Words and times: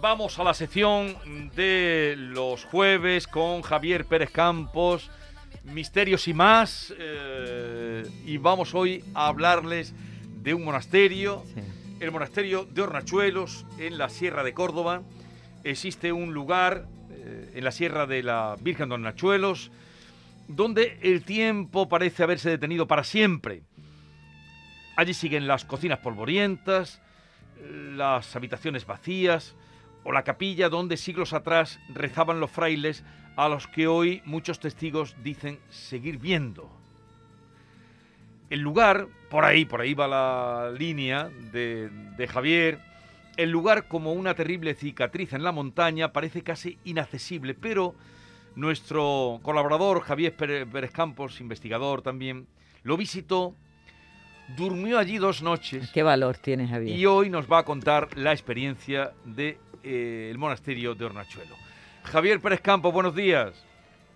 vamos 0.00 0.38
a 0.38 0.44
la 0.44 0.54
sección 0.54 1.16
de 1.54 2.14
los 2.16 2.64
jueves 2.64 3.26
con 3.26 3.62
Javier 3.62 4.04
Pérez 4.04 4.30
Campos, 4.30 5.10
Misterios 5.64 6.28
y 6.28 6.34
más. 6.34 6.94
eh, 6.98 8.04
y 8.24 8.36
vamos 8.38 8.74
hoy 8.74 9.04
a 9.14 9.26
hablarles 9.28 9.94
de 10.42 10.54
un 10.54 10.64
monasterio, 10.64 11.44
Sí. 11.54 11.60
el 12.00 12.10
monasterio 12.10 12.64
de 12.64 12.82
Hornachuelos, 12.82 13.66
en 13.78 13.98
la 13.98 14.08
Sierra 14.08 14.42
de 14.44 14.54
Córdoba. 14.54 15.02
Existe 15.64 16.12
un 16.12 16.32
lugar 16.32 16.86
eh, 17.10 17.52
en 17.54 17.64
la 17.64 17.72
Sierra 17.72 18.06
de 18.06 18.22
la 18.22 18.56
Virgen 18.60 18.88
de 18.88 18.94
Hornachuelos 18.94 19.70
donde 20.50 20.98
el 21.02 21.24
tiempo 21.24 21.90
parece 21.90 22.22
haberse 22.22 22.48
detenido 22.48 22.86
para 22.86 23.04
siempre. 23.04 23.60
Allí 24.96 25.12
siguen 25.12 25.46
las 25.46 25.66
cocinas 25.66 25.98
polvorientas, 25.98 27.02
las 27.94 28.34
habitaciones 28.34 28.86
vacías 28.86 29.54
o 30.04 30.12
la 30.12 30.24
capilla 30.24 30.68
donde 30.68 30.96
siglos 30.96 31.32
atrás 31.32 31.80
rezaban 31.88 32.40
los 32.40 32.50
frailes 32.50 33.04
a 33.36 33.48
los 33.48 33.66
que 33.66 33.86
hoy 33.86 34.22
muchos 34.24 34.58
testigos 34.60 35.16
dicen 35.22 35.58
seguir 35.70 36.18
viendo. 36.18 36.70
El 38.50 38.60
lugar, 38.60 39.08
por 39.28 39.44
ahí, 39.44 39.64
por 39.64 39.80
ahí 39.80 39.94
va 39.94 40.08
la 40.08 40.72
línea 40.76 41.28
de, 41.52 41.90
de 42.16 42.26
Javier, 42.26 42.80
el 43.36 43.50
lugar 43.50 43.86
como 43.86 44.12
una 44.12 44.34
terrible 44.34 44.74
cicatriz 44.74 45.32
en 45.32 45.44
la 45.44 45.52
montaña 45.52 46.12
parece 46.12 46.42
casi 46.42 46.78
inaccesible, 46.84 47.54
pero 47.54 47.94
nuestro 48.56 49.38
colaborador 49.42 50.00
Javier 50.00 50.34
Pérez 50.34 50.90
Campos, 50.90 51.40
investigador 51.40 52.02
también, 52.02 52.48
lo 52.82 52.96
visitó, 52.96 53.54
durmió 54.56 54.98
allí 54.98 55.18
dos 55.18 55.42
noches 55.42 55.90
¿Qué 55.92 56.02
valor 56.02 56.38
tienes, 56.38 56.70
Javier? 56.70 56.96
y 56.98 57.06
hoy 57.06 57.30
nos 57.30 57.50
va 57.50 57.58
a 57.58 57.64
contar 57.64 58.16
la 58.16 58.32
experiencia 58.32 59.12
del 59.24 59.58
de, 59.82 60.30
el 60.30 60.38
monasterio 60.38 60.94
de 60.94 61.04
Hornachuelo. 61.04 61.56
Javier 62.04 62.40
Pérez 62.40 62.60
Campos, 62.60 62.92
buenos 62.92 63.14
días. 63.14 63.64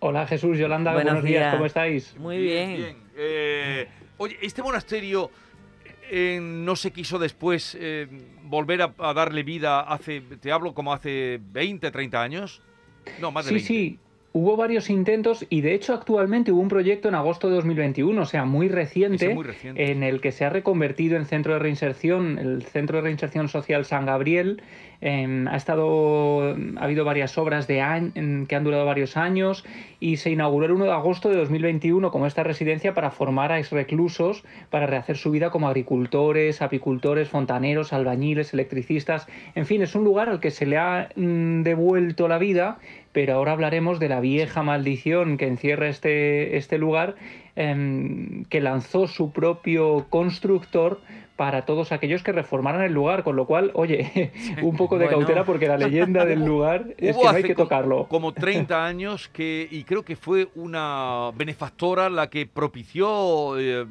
Hola 0.00 0.26
Jesús, 0.26 0.58
Yolanda, 0.58 0.92
Buenos 0.92 1.12
buenos, 1.14 1.24
días. 1.28 1.42
días. 1.42 1.54
¿cómo 1.54 1.66
estáis? 1.66 2.16
Muy 2.18 2.38
bien. 2.38 2.96
Eh, 3.16 3.86
oye, 4.16 4.36
este 4.42 4.62
monasterio 4.62 5.30
eh, 6.10 6.38
no 6.42 6.74
se 6.76 6.90
quiso 6.90 7.18
después 7.18 7.76
eh, 7.80 8.08
volver 8.42 8.82
a, 8.82 8.92
a 8.98 9.14
darle 9.14 9.42
vida 9.44 9.80
hace, 9.80 10.20
te 10.20 10.50
hablo 10.50 10.74
como 10.74 10.92
hace 10.92 11.38
20, 11.52 11.90
30 11.90 12.20
años. 12.22 12.62
No, 13.20 13.30
más 13.30 13.44
de 13.46 13.50
Sí, 13.50 13.54
20. 13.54 13.68
sí, 13.68 13.98
hubo 14.32 14.56
varios 14.56 14.90
intentos 14.90 15.46
y 15.50 15.60
de 15.60 15.74
hecho 15.74 15.92
actualmente 15.94 16.50
hubo 16.50 16.60
un 16.62 16.68
proyecto 16.68 17.08
en 17.08 17.14
agosto 17.14 17.48
de 17.48 17.54
2021, 17.56 18.20
o 18.22 18.26
sea, 18.26 18.44
muy 18.44 18.68
reciente, 18.68 19.32
muy 19.34 19.44
reciente. 19.44 19.92
en 19.92 20.02
el 20.02 20.20
que 20.20 20.32
se 20.32 20.44
ha 20.44 20.50
reconvertido 20.50 21.16
en 21.16 21.26
centro 21.26 21.52
de 21.52 21.58
reinserción, 21.60 22.38
el 22.38 22.62
Centro 22.64 22.96
de 22.98 23.02
Reinserción 23.02 23.48
Social 23.48 23.84
San 23.84 24.06
Gabriel. 24.06 24.62
Eh, 25.04 25.44
ha 25.50 25.56
estado, 25.56 26.54
ha 26.76 26.84
habido 26.84 27.04
varias 27.04 27.36
obras 27.36 27.66
de 27.66 27.80
en- 27.80 28.46
que 28.46 28.54
han 28.54 28.62
durado 28.62 28.86
varios 28.86 29.16
años 29.16 29.64
y 29.98 30.16
se 30.18 30.30
inauguró 30.30 30.66
el 30.66 30.72
1 30.72 30.84
de 30.84 30.92
agosto 30.92 31.28
de 31.28 31.36
2021 31.36 32.12
como 32.12 32.26
esta 32.26 32.44
residencia 32.44 32.94
para 32.94 33.10
formar 33.10 33.50
a 33.50 33.58
exreclusos 33.58 34.44
para 34.70 34.86
rehacer 34.86 35.16
su 35.16 35.32
vida 35.32 35.50
como 35.50 35.66
agricultores, 35.66 36.62
apicultores, 36.62 37.28
fontaneros, 37.28 37.92
albañiles, 37.92 38.54
electricistas. 38.54 39.26
En 39.56 39.66
fin, 39.66 39.82
es 39.82 39.94
un 39.96 40.04
lugar 40.04 40.28
al 40.28 40.38
que 40.38 40.52
se 40.52 40.66
le 40.66 40.78
ha 40.78 41.08
mm, 41.16 41.62
devuelto 41.62 42.28
la 42.28 42.38
vida, 42.38 42.78
pero 43.10 43.34
ahora 43.34 43.52
hablaremos 43.52 43.98
de 43.98 44.08
la 44.08 44.20
vieja 44.20 44.62
maldición 44.62 45.36
que 45.36 45.48
encierra 45.48 45.88
este, 45.88 46.56
este 46.56 46.78
lugar, 46.78 47.16
em, 47.56 48.44
que 48.44 48.60
lanzó 48.60 49.06
su 49.08 49.32
propio 49.32 50.06
constructor 50.08 51.00
para 51.42 51.62
todos 51.62 51.90
aquellos 51.90 52.22
que 52.22 52.30
reformaran 52.30 52.82
el 52.82 52.92
lugar, 52.92 53.24
con 53.24 53.34
lo 53.34 53.46
cual, 53.46 53.72
oye, 53.74 54.30
un 54.62 54.76
poco 54.76 54.96
de 54.96 55.06
Bueno. 55.06 55.18
cautela 55.18 55.42
porque 55.44 55.66
la 55.66 55.76
leyenda 55.76 56.24
del 56.24 56.44
lugar 56.46 56.94
es 56.98 57.16
Hubo 57.16 57.22
que 57.22 57.28
no 57.30 57.34
hay 57.36 57.42
que 57.42 57.54
como- 57.56 57.64
tocarlo. 57.66 58.06
Como 58.06 58.32
30 58.32 58.86
años 58.86 59.26
que, 59.28 59.66
y 59.68 59.82
creo 59.82 60.04
que 60.04 60.14
fue 60.14 60.50
una 60.54 61.32
benefactora 61.34 62.08
la 62.10 62.30
que 62.30 62.46
propició, 62.46 63.58
eh, 63.58 63.84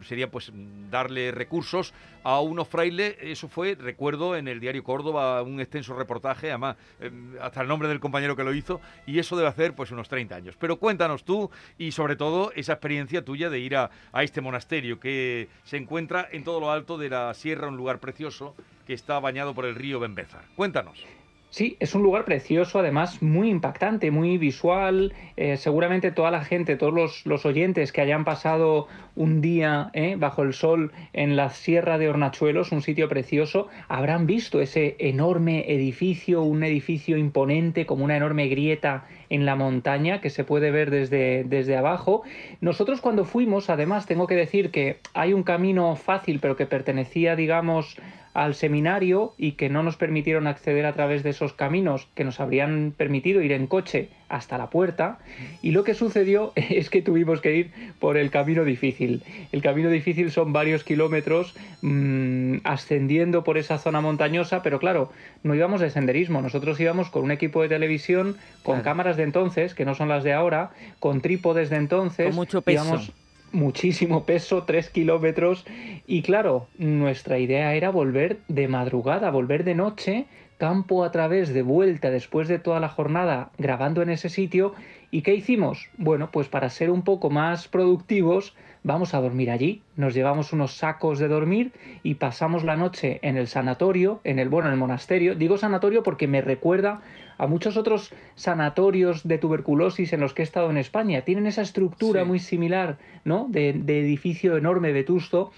sería 0.00 0.30
pues 0.30 0.50
darle 0.90 1.30
recursos 1.30 1.92
a 2.22 2.40
unos 2.40 2.68
frailes. 2.68 3.16
Eso 3.20 3.48
fue, 3.48 3.74
recuerdo, 3.74 4.34
en 4.34 4.48
el 4.48 4.58
diario 4.58 4.82
Córdoba, 4.82 5.42
un 5.42 5.60
extenso 5.60 5.94
reportaje, 5.94 6.48
además, 6.48 6.76
eh, 7.00 7.10
hasta 7.42 7.60
el 7.60 7.68
nombre 7.68 7.86
del 7.86 8.00
compañero 8.00 8.34
que 8.34 8.44
lo 8.44 8.54
hizo, 8.54 8.80
y 9.06 9.18
eso 9.18 9.36
debe 9.36 9.50
hacer 9.50 9.74
pues 9.74 9.90
unos 9.90 10.08
30 10.08 10.34
años. 10.36 10.56
Pero 10.58 10.78
cuéntanos 10.78 11.22
tú 11.24 11.50
y 11.76 11.92
sobre 11.92 12.16
todo 12.16 12.50
esa 12.56 12.72
experiencia 12.72 13.22
tuya 13.22 13.50
de 13.50 13.58
ir 13.58 13.76
a, 13.76 13.90
a 14.10 14.22
este 14.22 14.40
monasterio 14.40 14.98
que 14.98 15.48
se 15.64 15.76
encuentra 15.76 16.26
en 16.32 16.44
todo 16.44 16.60
lo 16.60 16.70
alto 16.70 16.93
de 16.98 17.10
la 17.10 17.32
sierra, 17.34 17.68
un 17.68 17.76
lugar 17.76 18.00
precioso 18.00 18.54
que 18.86 18.94
está 18.94 19.18
bañado 19.20 19.54
por 19.54 19.64
el 19.64 19.74
río 19.74 20.00
Benbézar. 20.00 20.44
Cuéntanos. 20.56 21.04
Sí, 21.54 21.76
es 21.78 21.94
un 21.94 22.02
lugar 22.02 22.24
precioso, 22.24 22.80
además 22.80 23.22
muy 23.22 23.48
impactante, 23.48 24.10
muy 24.10 24.38
visual. 24.38 25.14
Eh, 25.36 25.56
seguramente 25.56 26.10
toda 26.10 26.32
la 26.32 26.44
gente, 26.44 26.74
todos 26.74 27.22
los, 27.24 27.46
oyentes 27.46 27.92
que 27.92 28.00
hayan 28.00 28.24
pasado 28.24 28.88
un 29.14 29.40
día 29.40 29.88
eh, 29.92 30.16
bajo 30.18 30.42
el 30.42 30.52
sol 30.52 30.90
en 31.12 31.36
la 31.36 31.50
Sierra 31.50 31.96
de 31.96 32.08
Hornachuelos, 32.08 32.72
un 32.72 32.82
sitio 32.82 33.08
precioso, 33.08 33.68
habrán 33.86 34.26
visto 34.26 34.60
ese 34.60 34.96
enorme 34.98 35.72
edificio, 35.72 36.42
un 36.42 36.64
edificio 36.64 37.16
imponente, 37.16 37.86
como 37.86 38.04
una 38.04 38.16
enorme 38.16 38.48
grieta 38.48 39.04
en 39.30 39.46
la 39.46 39.54
montaña 39.54 40.20
que 40.20 40.30
se 40.30 40.42
puede 40.42 40.72
ver 40.72 40.90
desde, 40.90 41.44
desde 41.44 41.76
abajo. 41.76 42.24
Nosotros 42.60 43.00
cuando 43.00 43.24
fuimos, 43.24 43.70
además, 43.70 44.06
tengo 44.06 44.26
que 44.26 44.34
decir 44.34 44.72
que 44.72 44.98
hay 45.12 45.32
un 45.32 45.44
camino 45.44 45.94
fácil, 45.94 46.40
pero 46.40 46.56
que 46.56 46.66
pertenecía, 46.66 47.36
digamos, 47.36 47.96
al 48.34 48.54
seminario 48.56 49.32
y 49.38 49.52
que 49.52 49.68
no 49.70 49.82
nos 49.84 49.96
permitieron 49.96 50.46
acceder 50.48 50.86
a 50.86 50.92
través 50.92 51.22
de 51.22 51.30
esos 51.30 51.52
caminos 51.52 52.08
que 52.14 52.24
nos 52.24 52.40
habrían 52.40 52.92
permitido 52.96 53.40
ir 53.42 53.52
en 53.52 53.68
coche 53.68 54.08
hasta 54.28 54.58
la 54.58 54.70
puerta 54.70 55.18
y 55.62 55.70
lo 55.70 55.84
que 55.84 55.94
sucedió 55.94 56.52
es 56.56 56.90
que 56.90 57.00
tuvimos 57.00 57.40
que 57.40 57.54
ir 57.54 57.70
por 58.00 58.16
el 58.16 58.30
camino 58.30 58.64
difícil. 58.64 59.22
El 59.52 59.62
camino 59.62 59.88
difícil 59.88 60.32
son 60.32 60.52
varios 60.52 60.82
kilómetros 60.82 61.54
mmm, 61.82 62.56
ascendiendo 62.64 63.44
por 63.44 63.56
esa 63.56 63.78
zona 63.78 64.00
montañosa, 64.00 64.62
pero 64.62 64.80
claro, 64.80 65.12
no 65.44 65.54
íbamos 65.54 65.80
de 65.80 65.90
senderismo, 65.90 66.42
nosotros 66.42 66.78
íbamos 66.80 67.10
con 67.10 67.22
un 67.22 67.30
equipo 67.30 67.62
de 67.62 67.68
televisión, 67.68 68.36
con 68.64 68.74
Claro. 68.76 68.82
cámaras 68.84 69.16
de 69.16 69.22
entonces, 69.22 69.74
que 69.74 69.84
no 69.84 69.94
son 69.94 70.08
las 70.08 70.24
de 70.24 70.32
ahora, 70.32 70.70
con 70.98 71.20
trípodes 71.20 71.70
de 71.70 71.76
entonces. 71.76 72.26
Con 72.26 72.34
mucho 72.34 72.62
peso. 72.62 72.84
íbamos 72.84 73.12
muchísimo 73.54 74.24
peso, 74.24 74.64
tres 74.64 74.90
kilómetros. 74.90 75.64
Y 76.06 76.22
claro, 76.22 76.66
nuestra 76.76 77.38
idea 77.38 77.74
era 77.74 77.90
volver 77.90 78.40
de 78.48 78.68
madrugada, 78.68 79.30
volver 79.30 79.64
de 79.64 79.74
noche, 79.74 80.26
campo 80.58 81.04
a 81.04 81.10
través 81.12 81.52
de 81.52 81.62
vuelta 81.62 82.10
después 82.10 82.48
de 82.48 82.58
toda 82.58 82.80
la 82.80 82.88
jornada 82.88 83.50
grabando 83.58 84.02
en 84.02 84.10
ese 84.10 84.28
sitio. 84.28 84.74
¿Y 85.10 85.22
qué 85.22 85.34
hicimos? 85.34 85.88
Bueno, 85.96 86.30
pues 86.32 86.48
para 86.48 86.68
ser 86.70 86.90
un 86.90 87.02
poco 87.02 87.30
más 87.30 87.68
productivos, 87.68 88.54
vamos 88.82 89.14
a 89.14 89.20
dormir 89.20 89.50
allí. 89.50 89.82
Nos 89.96 90.12
llevamos 90.14 90.52
unos 90.52 90.72
sacos 90.76 91.18
de 91.18 91.28
dormir 91.28 91.72
y 92.02 92.14
pasamos 92.14 92.64
la 92.64 92.76
noche 92.76 93.20
en 93.22 93.36
el 93.36 93.46
sanatorio, 93.46 94.20
en 94.24 94.38
el 94.38 94.48
bueno, 94.48 94.68
en 94.68 94.74
el 94.74 94.78
monasterio. 94.80 95.34
Digo 95.36 95.56
sanatorio 95.56 96.02
porque 96.02 96.26
me 96.26 96.40
recuerda 96.40 97.00
a 97.38 97.46
muchos 97.46 97.76
otros 97.76 98.12
sanatorios 98.34 99.26
de 99.26 99.38
tuberculosis 99.38 100.12
en 100.12 100.20
los 100.20 100.34
que 100.34 100.42
he 100.42 100.44
estado 100.44 100.70
en 100.70 100.76
España. 100.78 101.22
Tienen 101.22 101.46
esa 101.46 101.62
estructura 101.62 102.22
Sí. 102.22 102.26
muy 102.28 102.38
similar, 102.38 102.98
¿no? 103.24 103.46
De, 103.48 103.72
de 103.72 104.00
edificio 104.00 104.56
enorme, 104.56 104.92
vetusto. 104.92 105.52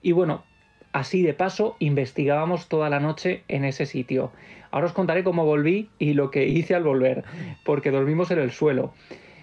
Y 0.00 0.12
bueno, 0.12 0.42
así 0.92 1.22
de 1.22 1.34
paso 1.34 1.76
investigábamos 1.78 2.68
toda 2.68 2.90
la 2.90 3.00
noche 3.00 3.42
en 3.48 3.64
ese 3.64 3.86
sitio. 3.86 4.32
Ahora 4.70 4.86
os 4.86 4.92
contaré 4.92 5.24
cómo 5.24 5.44
volví 5.44 5.88
y 5.98 6.14
lo 6.14 6.30
que 6.30 6.46
hice 6.46 6.74
al 6.74 6.84
volver, 6.84 7.24
porque 7.64 7.90
dormimos 7.90 8.30
en 8.30 8.38
el 8.38 8.50
suelo. 8.50 8.92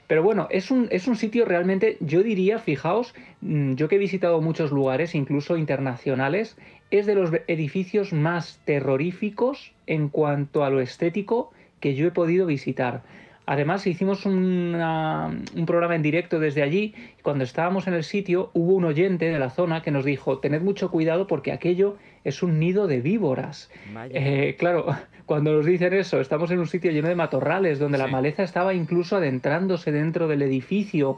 Pero 0.07 0.23
bueno, 0.23 0.47
es 0.49 0.71
un, 0.71 0.87
es 0.89 1.07
un 1.07 1.15
sitio 1.15 1.45
realmente, 1.45 1.97
yo 1.99 2.23
diría, 2.23 2.57
fijaos, 2.57 3.13
mm, 3.41 3.75
yo 3.75 3.87
que 3.87 3.97
he 3.97 3.99
visitado 3.99 4.41
muchos 4.41 4.71
lugares, 4.71 5.13
incluso 5.13 5.55
internacionales, 5.55 6.57
es 6.89 7.05
de 7.05 7.13
los 7.13 7.31
edificios 7.45 8.11
más 8.11 8.59
terroríficos 8.65 9.71
en 9.85 10.09
cuanto 10.09 10.63
a 10.63 10.71
lo 10.71 10.81
estético 10.81 11.51
que 11.79 11.93
yo 11.93 12.07
he 12.07 12.11
podido 12.11 12.47
visitar. 12.47 13.03
Además, 13.51 13.87
hicimos 13.87 14.27
una- 14.27 15.25
un 15.55 15.65
programa 15.65 15.95
en 15.95 16.03
directo 16.03 16.39
desde 16.39 16.61
allí. 16.61 16.93
y 17.17 17.21
Cuando 17.23 17.43
estábamos 17.43 17.87
en 17.87 17.95
el 17.95 18.03
sitio, 18.03 18.51
hubo 18.53 18.73
un 18.75 18.85
oyente 18.85 19.25
de 19.25 19.39
la 19.39 19.49
zona 19.49 19.81
que 19.81 19.89
nos 19.89 20.05
dijo: 20.05 20.37
Tened 20.37 20.61
mucho 20.61 20.91
cuidado 20.91 21.25
porque 21.25 21.51
aquello 21.51 21.97
es 22.23 22.43
un 22.43 22.59
nido 22.59 22.85
de 22.85 23.01
víboras. 23.01 23.71
Eh, 24.13 24.55
claro, 24.59 24.85
cuando 25.25 25.51
nos 25.51 25.65
dicen 25.65 25.93
eso, 25.93 26.21
estamos 26.21 26.51
en 26.51 26.59
un 26.59 26.67
sitio 26.67 26.91
lleno 26.91 27.07
de 27.07 27.15
matorrales, 27.15 27.79
donde 27.79 27.97
la 27.97 28.05
maleza 28.11 28.43
estaba 28.43 28.75
incluso 28.75 29.15
adentrándose 29.17 29.91
dentro 29.91 30.27
del 30.27 30.43
edificio. 30.43 31.17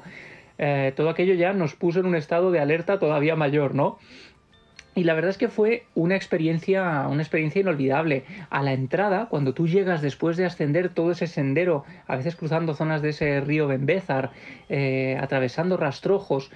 Eh, 0.57 0.93
todo 0.95 1.09
aquello 1.09 1.33
ya 1.33 1.51
nos 1.51 1.75
puso 1.75 1.99
en 1.99 2.05
un 2.05 2.15
estado 2.15 2.49
de 2.51 2.59
alerta 2.61 2.97
todavía 2.97 3.35
mayor, 3.35 3.75
¿no? 3.75 3.97
Y 4.93 5.05
la 5.05 5.13
verdad 5.13 5.31
es 5.31 5.37
que 5.37 5.47
fue 5.47 5.85
una 5.95 6.15
experiencia, 6.15 7.07
una 7.07 7.21
experiencia 7.21 7.61
inolvidable. 7.61 8.25
A 8.49 8.61
la 8.61 8.73
entrada, 8.73 9.27
cuando 9.29 9.53
tú 9.53 9.67
llegas 9.67 10.01
después 10.01 10.35
de 10.35 10.45
ascender 10.45 10.89
todo 10.89 11.11
ese 11.11 11.27
sendero, 11.27 11.85
a 12.07 12.17
veces 12.17 12.35
cruzando 12.35 12.73
zonas 12.73 13.01
de 13.01 13.09
ese 13.09 13.39
río 13.39 13.67
Benbézar, 13.67 14.31
eh, 14.69 15.17
atravesando 15.21 15.77
rastrojos, 15.77 16.51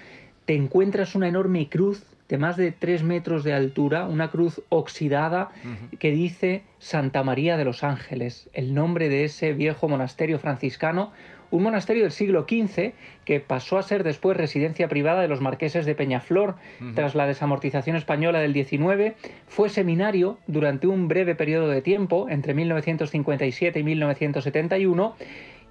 te 0.45 0.53
encuentras 0.53 1.15
una 1.15 1.29
enorme 1.29 1.69
cruz 1.69 2.03
de 2.27 2.37
más 2.37 2.57
de 2.57 2.71
3 2.71 3.03
metros 3.03 3.43
de 3.43 3.53
altura, 3.53 4.07
una 4.07 4.31
cruz 4.31 4.61
oxidada 4.69 5.51
que 5.99 6.11
dice 6.11 6.63
Santa 6.79 7.23
María 7.23 7.55
de 7.55 7.65
los 7.65 7.83
Ángeles, 7.83 8.49
el 8.53 8.73
nombre 8.73 9.09
de 9.09 9.25
ese 9.25 9.53
viejo 9.53 9.87
monasterio 9.87 10.39
franciscano, 10.39 11.11
un 11.57 11.63
monasterio 11.63 12.03
del 12.03 12.11
siglo 12.11 12.45
XV 12.47 12.93
que 13.23 13.39
pasó 13.39 13.77
a 13.77 13.83
ser 13.83 14.03
después 14.03 14.37
residencia 14.37 14.87
privada 14.87 15.21
de 15.21 15.27
los 15.27 15.41
marqueses 15.41 15.85
de 15.85 15.95
Peñaflor 15.95 16.55
tras 16.93 17.15
la 17.15 17.27
desamortización 17.27 17.95
española 17.95 18.39
del 18.39 18.53
XIX, 18.53 19.13
fue 19.47 19.69
seminario 19.69 20.37
durante 20.47 20.87
un 20.87 21.07
breve 21.07 21.35
periodo 21.35 21.69
de 21.69 21.81
tiempo, 21.81 22.27
entre 22.29 22.53
1957 22.53 23.79
y 23.79 23.83
1971, 23.83 25.15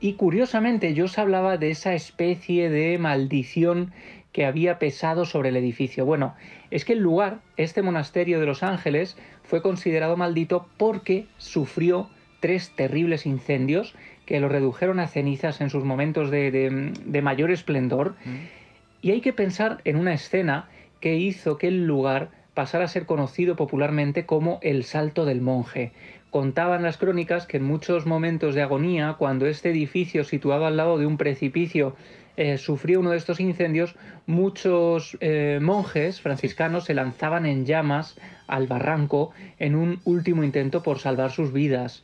y 0.00 0.14
curiosamente 0.14 0.94
yo 0.94 1.04
os 1.04 1.18
hablaba 1.18 1.56
de 1.56 1.70
esa 1.70 1.94
especie 1.94 2.70
de 2.70 2.98
maldición 2.98 3.92
que 4.32 4.46
había 4.46 4.78
pesado 4.80 5.24
sobre 5.24 5.50
el 5.50 5.56
edificio. 5.56 6.04
Bueno, 6.04 6.34
es 6.70 6.84
que 6.84 6.94
el 6.94 6.98
lugar, 6.98 7.38
este 7.56 7.82
monasterio 7.82 8.40
de 8.40 8.46
los 8.46 8.64
ángeles, 8.64 9.16
fue 9.44 9.62
considerado 9.62 10.16
maldito 10.16 10.66
porque 10.76 11.26
sufrió 11.38 12.08
tres 12.40 12.72
terribles 12.74 13.26
incendios 13.26 13.94
que 14.26 14.40
lo 14.40 14.48
redujeron 14.48 15.00
a 15.00 15.06
cenizas 15.06 15.60
en 15.60 15.70
sus 15.70 15.84
momentos 15.84 16.30
de, 16.30 17.20
mayor 17.22 17.50
esplendor. 17.50 18.14
Mm. 18.24 18.36
Y 19.02 19.10
hay 19.10 19.20
que 19.20 19.32
pensar 19.32 19.80
en 19.84 19.96
una 19.96 20.14
escena 20.14 20.68
que 21.00 21.16
hizo 21.16 21.58
que 21.58 21.68
el 21.68 21.86
lugar 21.86 22.30
pasara 22.54 22.84
a 22.84 22.88
ser 22.88 23.04
conocido 23.04 23.56
popularmente 23.56 24.24
como 24.24 24.58
el 24.62 24.84
Salto 24.84 25.24
del 25.24 25.42
Monje. 25.42 25.92
Contaban 26.30 26.82
las 26.82 26.96
crónicas 26.96 27.46
que 27.46 27.58
en 27.58 27.64
muchos 27.64 28.06
momentos 28.06 28.54
de 28.54 28.62
agonía, 28.62 29.16
cuando 29.18 29.46
este 29.46 29.70
edificio 29.70 30.24
situado 30.24 30.66
al 30.66 30.76
lado 30.76 30.98
de 30.98 31.06
un 31.06 31.16
precipicio 31.16 31.94
eh, 32.36 32.58
sufrió 32.58 33.00
uno 33.00 33.10
de 33.10 33.18
estos 33.18 33.38
incendios, 33.38 33.94
muchos 34.26 35.16
eh, 35.20 35.60
monjes 35.62 36.20
franciscanos 36.20 36.84
se 36.84 36.94
lanzaban 36.94 37.46
en 37.46 37.66
llamas 37.66 38.16
al 38.48 38.66
barranco 38.66 39.30
en 39.58 39.76
un 39.76 40.00
último 40.04 40.42
intento 40.42 40.82
por 40.82 40.98
salvar 40.98 41.30
sus 41.30 41.52
vidas. 41.52 42.02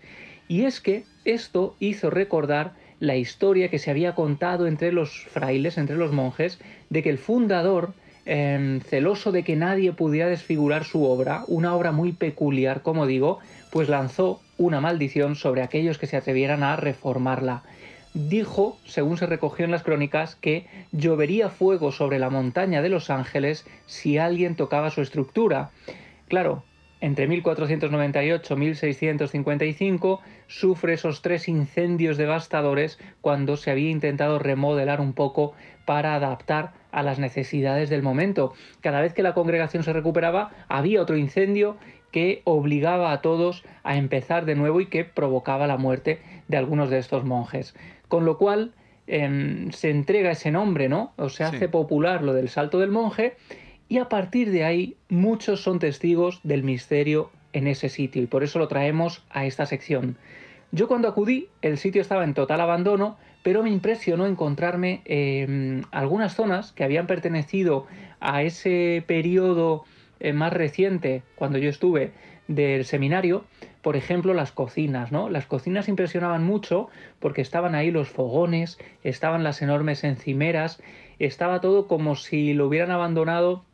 Y 0.51 0.65
es 0.65 0.81
que 0.81 1.05
esto 1.25 1.77
hizo 1.79 2.11
recordar 2.11 2.73
la 2.99 3.15
historia 3.15 3.69
que 3.69 3.79
se 3.79 3.93
había 3.93 4.17
contado 4.17 4.67
entre 4.67 4.91
los 4.91 5.13
frailes, 5.31 5.79
entre 5.79 5.95
los 5.95 6.11
monjes, 6.11 6.59
de 6.89 7.05
que 7.05 7.11
el 7.11 7.19
fundador, 7.19 7.95
em, 8.25 8.81
celoso 8.81 9.31
de 9.31 9.45
que 9.45 9.55
nadie 9.55 9.93
pudiera 9.93 10.29
desfigurar 10.29 10.83
su 10.83 11.05
obra, 11.05 11.45
una 11.47 11.77
obra 11.77 11.93
muy 11.93 12.11
peculiar, 12.11 12.83
como 12.83 13.07
digo, 13.07 13.39
pues 13.71 13.89
lanzó 13.89 14.41
una 14.59 14.81
maldición 14.81 15.37
sobre 15.37 15.63
aquellos 15.63 15.99
que 15.99 16.09
se 16.09 16.17
atrevieran 16.17 16.65
a 16.65 16.75
reformarla 16.75 17.63
dijo, 18.13 18.77
según 18.85 19.19
se 19.19 19.27
recogió 19.27 19.65
en 19.65 19.71
las 19.71 19.85
crónicas, 19.85 20.35
que 20.35 20.67
llovería 20.91 21.49
fuego 21.49 21.93
sobre 21.93 22.19
la 22.19 22.29
montaña 22.29 22.83
de 22.83 22.89
los 22.89 23.09
ángeles 23.09 23.65
si 23.87 24.19
alguien 24.19 24.57
tocaba 24.57 24.91
su 24.91 25.01
estructura. 25.01 25.71
Claro, 26.27 26.65
entre 27.01 27.27
1498 27.29 28.55
y 28.55 28.57
1655 28.57 30.21
sufre 30.47 30.95
esos 30.95 31.23
tres 31.23 31.49
incendios 31.49 32.19
devastadores 32.19 32.99
cuando 33.21 33.57
se 33.57 33.71
había 33.71 33.91
intentado 33.91 34.39
remodelar 34.39 35.01
un 35.01 35.15
poco 35.15 35.55
para 35.87 36.15
adaptar 36.15 36.73
a 36.93 37.03
las 37.03 37.19
necesidades 37.19 37.89
del 37.89 38.03
momento. 38.03 38.53
Cada 38.81 39.01
vez 39.01 39.15
que 39.15 39.23
la 39.23 39.35
congregación 39.35 39.83
se 39.83 39.93
recuperaba, 39.93 40.51
había 40.69 41.01
otro 41.01 41.17
incendio 41.17 41.77
que 42.11 42.43
obligaba 42.45 43.13
a 43.13 43.23
todos 43.23 43.65
a 43.83 43.97
empezar 43.97 44.45
de 44.45 44.57
nuevo 44.57 44.81
y 44.81 44.87
que 44.87 45.05
provocaba 45.05 45.67
la 45.67 45.79
muerte 45.79 46.21
de 46.49 46.57
algunos 46.57 46.91
de 46.91 46.99
estos 46.99 47.25
monjes. 47.25 47.75
Con 48.09 48.25
lo 48.25 48.37
cual 48.37 48.73
em, 49.07 49.71
se 49.71 49.91
entrega 49.91 50.33
ese 50.33 50.51
nombre, 50.51 50.89
¿no? 50.89 51.13
O 51.17 51.29
se 51.29 51.45
hace 51.45 51.69
popular 51.69 52.23
lo 52.23 52.35
del 52.35 52.49
salto 52.49 52.79
del 52.79 52.91
monje 52.91 53.37
y 53.91 53.99
a 53.99 54.09
partir 54.09 54.53
de 54.53 54.65
ahí 54.65 54.97
muchos 55.09 55.63
son 55.63 55.81
testigos 55.81 56.41
del 56.45 56.63
misterio 56.63 57.31
en 57.53 57.67
ese 57.67 57.89
sitio 57.89 58.23
y 58.23 58.27
por 58.27 58.45
eso 58.45 58.61
lo 58.61 58.69
traemos 58.69 59.25
a 59.31 59.47
esta 59.47 59.67
sección. 59.67 60.17
Yo 60.71 60.87
cuando 60.87 61.09
acudí 61.09 61.49
el 61.61 61.77
sitio 61.77 62.01
estaba 62.01 62.23
en 62.23 62.33
total 62.33 62.61
abandono, 62.61 63.19
pero 63.43 63.65
me 63.65 63.71
impresionó 63.71 64.27
encontrarme 64.27 65.03
em, 65.07 65.83
algunas 65.91 66.37
zonas 66.37 66.71
que 66.71 66.85
habían 66.85 67.09
pertenecido 67.09 67.89
a 68.21 68.45
ese 68.45 69.03
periodo 69.09 69.85
eh, 70.21 70.33
más 70.33 70.53
reciente, 70.53 71.25
cuando 71.35 71.59
yo 71.59 71.69
estuve, 71.69 72.13
del 72.47 72.85
seminario, 72.85 73.45
por 73.83 73.97
ejemplo, 73.97 74.35
las 74.35 74.53
cocinas, 74.53 75.11
¿no? 75.11 75.29
Las 75.31 75.47
cocinas 75.47 75.89
impresionaban 75.89 76.45
mucho 76.45 76.89
porque 77.19 77.43
estaban 77.43 77.75
ahí 77.75 77.91
los 77.91 78.09
fogones, 78.09 78.79
estaban 79.03 79.43
las 79.43 79.63
enormes 79.63 80.05
encimeras, 80.05 80.81
estaba 81.19 81.61
todo 81.61 81.89
como 81.89 82.15
si 82.15 82.55
lo 82.55 82.69
hubieran 82.69 82.93
abandonado 82.93 83.65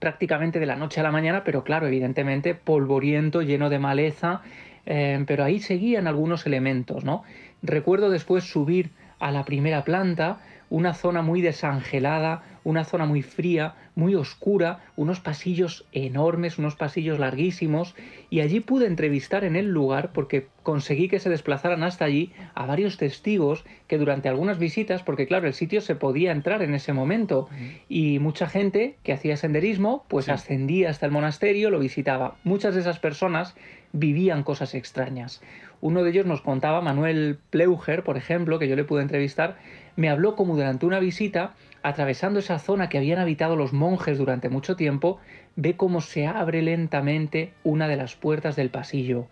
prácticamente 0.00 0.58
de 0.58 0.66
la 0.66 0.76
noche 0.76 0.98
a 0.98 1.04
la 1.04 1.12
mañana, 1.12 1.44
pero 1.44 1.62
claro, 1.62 1.86
evidentemente 1.86 2.54
polvoriento, 2.54 3.42
lleno 3.42 3.70
de 3.70 3.78
maleza, 3.78 4.40
eh, 4.86 5.22
pero 5.26 5.44
ahí 5.44 5.60
seguían 5.60 6.08
algunos 6.08 6.46
elementos, 6.46 7.04
¿no? 7.04 7.22
Recuerdo 7.62 8.10
después 8.10 8.44
subir 8.44 8.90
a 9.20 9.30
la 9.30 9.44
primera 9.44 9.84
planta, 9.84 10.40
una 10.70 10.94
zona 10.94 11.22
muy 11.22 11.42
desangelada, 11.42 12.42
una 12.64 12.84
zona 12.84 13.06
muy 13.06 13.22
fría, 13.22 13.74
muy 13.94 14.14
oscura, 14.14 14.80
unos 14.96 15.20
pasillos 15.20 15.86
enormes, 15.92 16.58
unos 16.58 16.76
pasillos 16.76 17.18
larguísimos, 17.18 17.94
y 18.28 18.40
allí 18.40 18.60
pude 18.60 18.86
entrevistar 18.86 19.44
en 19.44 19.56
el 19.56 19.68
lugar, 19.68 20.12
porque 20.12 20.48
conseguí 20.62 21.08
que 21.08 21.20
se 21.20 21.30
desplazaran 21.30 21.82
hasta 21.82 22.04
allí, 22.04 22.32
a 22.54 22.66
varios 22.66 22.96
testigos 22.96 23.64
que 23.86 23.98
durante 23.98 24.28
algunas 24.28 24.58
visitas, 24.58 25.02
porque 25.02 25.26
claro, 25.26 25.46
el 25.46 25.54
sitio 25.54 25.80
se 25.80 25.94
podía 25.94 26.32
entrar 26.32 26.62
en 26.62 26.74
ese 26.74 26.92
momento, 26.92 27.48
y 27.88 28.18
mucha 28.18 28.48
gente 28.48 28.96
que 29.02 29.12
hacía 29.12 29.36
senderismo, 29.36 30.04
pues 30.08 30.28
ascendía 30.28 30.90
hasta 30.90 31.06
el 31.06 31.12
monasterio, 31.12 31.70
lo 31.70 31.78
visitaba. 31.78 32.36
Muchas 32.44 32.74
de 32.74 32.80
esas 32.80 32.98
personas 32.98 33.54
vivían 33.92 34.44
cosas 34.44 34.74
extrañas. 34.74 35.42
Uno 35.80 36.04
de 36.04 36.10
ellos 36.10 36.26
nos 36.26 36.42
contaba, 36.42 36.80
Manuel 36.80 37.38
Pleuger, 37.50 38.04
por 38.04 38.16
ejemplo, 38.16 38.58
que 38.58 38.68
yo 38.68 38.76
le 38.76 38.84
pude 38.84 39.02
entrevistar, 39.02 39.56
me 39.96 40.10
habló 40.10 40.36
como 40.36 40.54
durante 40.54 40.86
una 40.86 41.00
visita 41.00 41.54
atravesando 41.82 42.38
esa 42.38 42.58
zona 42.58 42.88
que 42.88 42.98
habían 42.98 43.18
habitado 43.18 43.56
los 43.56 43.72
monjes 43.72 44.18
durante 44.18 44.48
mucho 44.48 44.76
tiempo, 44.76 45.18
ve 45.56 45.76
cómo 45.76 46.00
se 46.00 46.26
abre 46.26 46.62
lentamente 46.62 47.52
una 47.64 47.88
de 47.88 47.96
las 47.96 48.16
puertas 48.16 48.56
del 48.56 48.70
pasillo. 48.70 49.26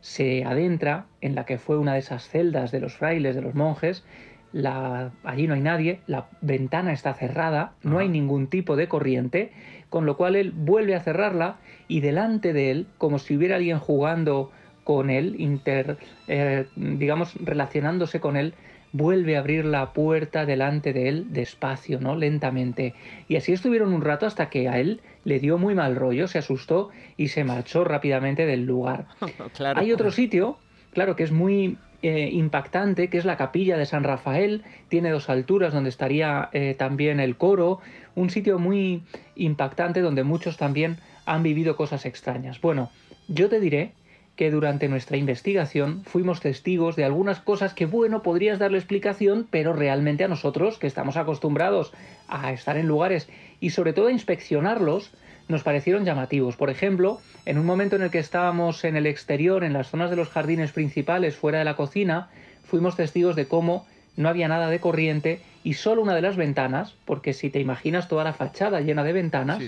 Se 0.00 0.44
adentra 0.44 1.06
en 1.20 1.34
la 1.34 1.44
que 1.44 1.58
fue 1.58 1.78
una 1.78 1.94
de 1.94 1.98
esas 1.98 2.28
celdas 2.28 2.70
de 2.70 2.80
los 2.80 2.94
frailes, 2.94 3.34
de 3.34 3.42
los 3.42 3.54
monjes, 3.54 4.04
la, 4.52 5.12
allí 5.22 5.46
no 5.46 5.54
hay 5.54 5.60
nadie, 5.60 6.00
la 6.06 6.28
ventana 6.40 6.92
está 6.92 7.14
cerrada, 7.14 7.74
no 7.82 7.98
hay 7.98 8.08
ningún 8.08 8.48
tipo 8.48 8.76
de 8.76 8.88
corriente, 8.88 9.52
con 9.90 10.06
lo 10.06 10.16
cual 10.16 10.36
él 10.36 10.52
vuelve 10.52 10.94
a 10.94 11.00
cerrarla 11.00 11.58
y 11.86 12.00
delante 12.00 12.52
de 12.52 12.70
él, 12.70 12.86
como 12.98 13.18
si 13.18 13.36
hubiera 13.36 13.56
alguien 13.56 13.78
jugando 13.78 14.50
con 14.82 15.10
él, 15.10 15.36
inter, 15.38 15.98
eh, 16.26 16.66
digamos, 16.74 17.34
relacionándose 17.36 18.18
con 18.18 18.36
él, 18.36 18.54
vuelve 18.92 19.36
a 19.36 19.40
abrir 19.40 19.64
la 19.64 19.92
puerta 19.92 20.46
delante 20.46 20.92
de 20.92 21.08
él 21.08 21.32
despacio, 21.32 22.00
¿no? 22.00 22.16
Lentamente. 22.16 22.94
Y 23.28 23.36
así 23.36 23.52
estuvieron 23.52 23.92
un 23.92 24.02
rato 24.02 24.26
hasta 24.26 24.50
que 24.50 24.68
a 24.68 24.78
él 24.78 25.00
le 25.24 25.38
dio 25.38 25.58
muy 25.58 25.74
mal 25.74 25.96
rollo, 25.96 26.28
se 26.28 26.38
asustó 26.38 26.90
y 27.16 27.28
se 27.28 27.44
marchó 27.44 27.84
rápidamente 27.84 28.46
del 28.46 28.64
lugar. 28.64 29.06
Hay 29.76 29.92
otro 29.92 30.10
sitio, 30.10 30.58
claro, 30.92 31.16
que 31.16 31.22
es 31.22 31.32
muy 31.32 31.78
eh, 32.02 32.30
impactante, 32.32 33.08
que 33.08 33.18
es 33.18 33.24
la 33.24 33.36
capilla 33.36 33.76
de 33.76 33.86
San 33.86 34.04
Rafael. 34.04 34.64
Tiene 34.88 35.10
dos 35.10 35.28
alturas 35.28 35.72
donde 35.72 35.90
estaría 35.90 36.48
eh, 36.52 36.74
también 36.78 37.20
el 37.20 37.36
coro. 37.36 37.80
Un 38.14 38.30
sitio 38.30 38.58
muy 38.58 39.02
impactante 39.36 40.00
donde 40.00 40.24
muchos 40.24 40.56
también 40.56 40.96
han 41.26 41.42
vivido 41.42 41.76
cosas 41.76 42.06
extrañas. 42.06 42.60
Bueno, 42.60 42.90
yo 43.28 43.48
te 43.48 43.60
diré 43.60 43.92
que 44.40 44.50
durante 44.50 44.88
nuestra 44.88 45.18
investigación 45.18 46.02
fuimos 46.06 46.40
testigos 46.40 46.96
de 46.96 47.04
algunas 47.04 47.40
cosas 47.40 47.74
que, 47.74 47.84
bueno, 47.84 48.22
podrías 48.22 48.58
darle 48.58 48.78
explicación, 48.78 49.46
pero 49.50 49.74
realmente 49.74 50.24
a 50.24 50.28
nosotros, 50.28 50.78
que 50.78 50.86
estamos 50.86 51.18
acostumbrados 51.18 51.92
a 52.26 52.50
estar 52.50 52.78
en 52.78 52.88
lugares 52.88 53.28
y 53.60 53.68
sobre 53.68 53.92
todo 53.92 54.06
a 54.06 54.12
inspeccionarlos, 54.12 55.12
nos 55.48 55.62
parecieron 55.62 56.06
llamativos. 56.06 56.56
Por 56.56 56.70
ejemplo, 56.70 57.20
en 57.44 57.58
un 57.58 57.66
momento 57.66 57.96
en 57.96 58.02
el 58.02 58.10
que 58.10 58.18
estábamos 58.18 58.82
en 58.84 58.96
el 58.96 59.04
exterior, 59.04 59.62
en 59.62 59.74
las 59.74 59.90
zonas 59.90 60.08
de 60.08 60.16
los 60.16 60.30
jardines 60.30 60.72
principales, 60.72 61.36
fuera 61.36 61.58
de 61.58 61.66
la 61.66 61.76
cocina, 61.76 62.30
fuimos 62.64 62.96
testigos 62.96 63.36
de 63.36 63.46
cómo 63.46 63.84
no 64.16 64.28
había 64.28 64.48
nada 64.48 64.68
de 64.68 64.80
corriente 64.80 65.40
y 65.62 65.74
solo 65.74 66.02
una 66.02 66.14
de 66.14 66.22
las 66.22 66.36
ventanas, 66.36 66.94
porque 67.04 67.32
si 67.32 67.50
te 67.50 67.60
imaginas 67.60 68.08
toda 68.08 68.24
la 68.24 68.32
fachada 68.32 68.80
llena 68.80 69.04
de 69.04 69.12
ventanas, 69.12 69.62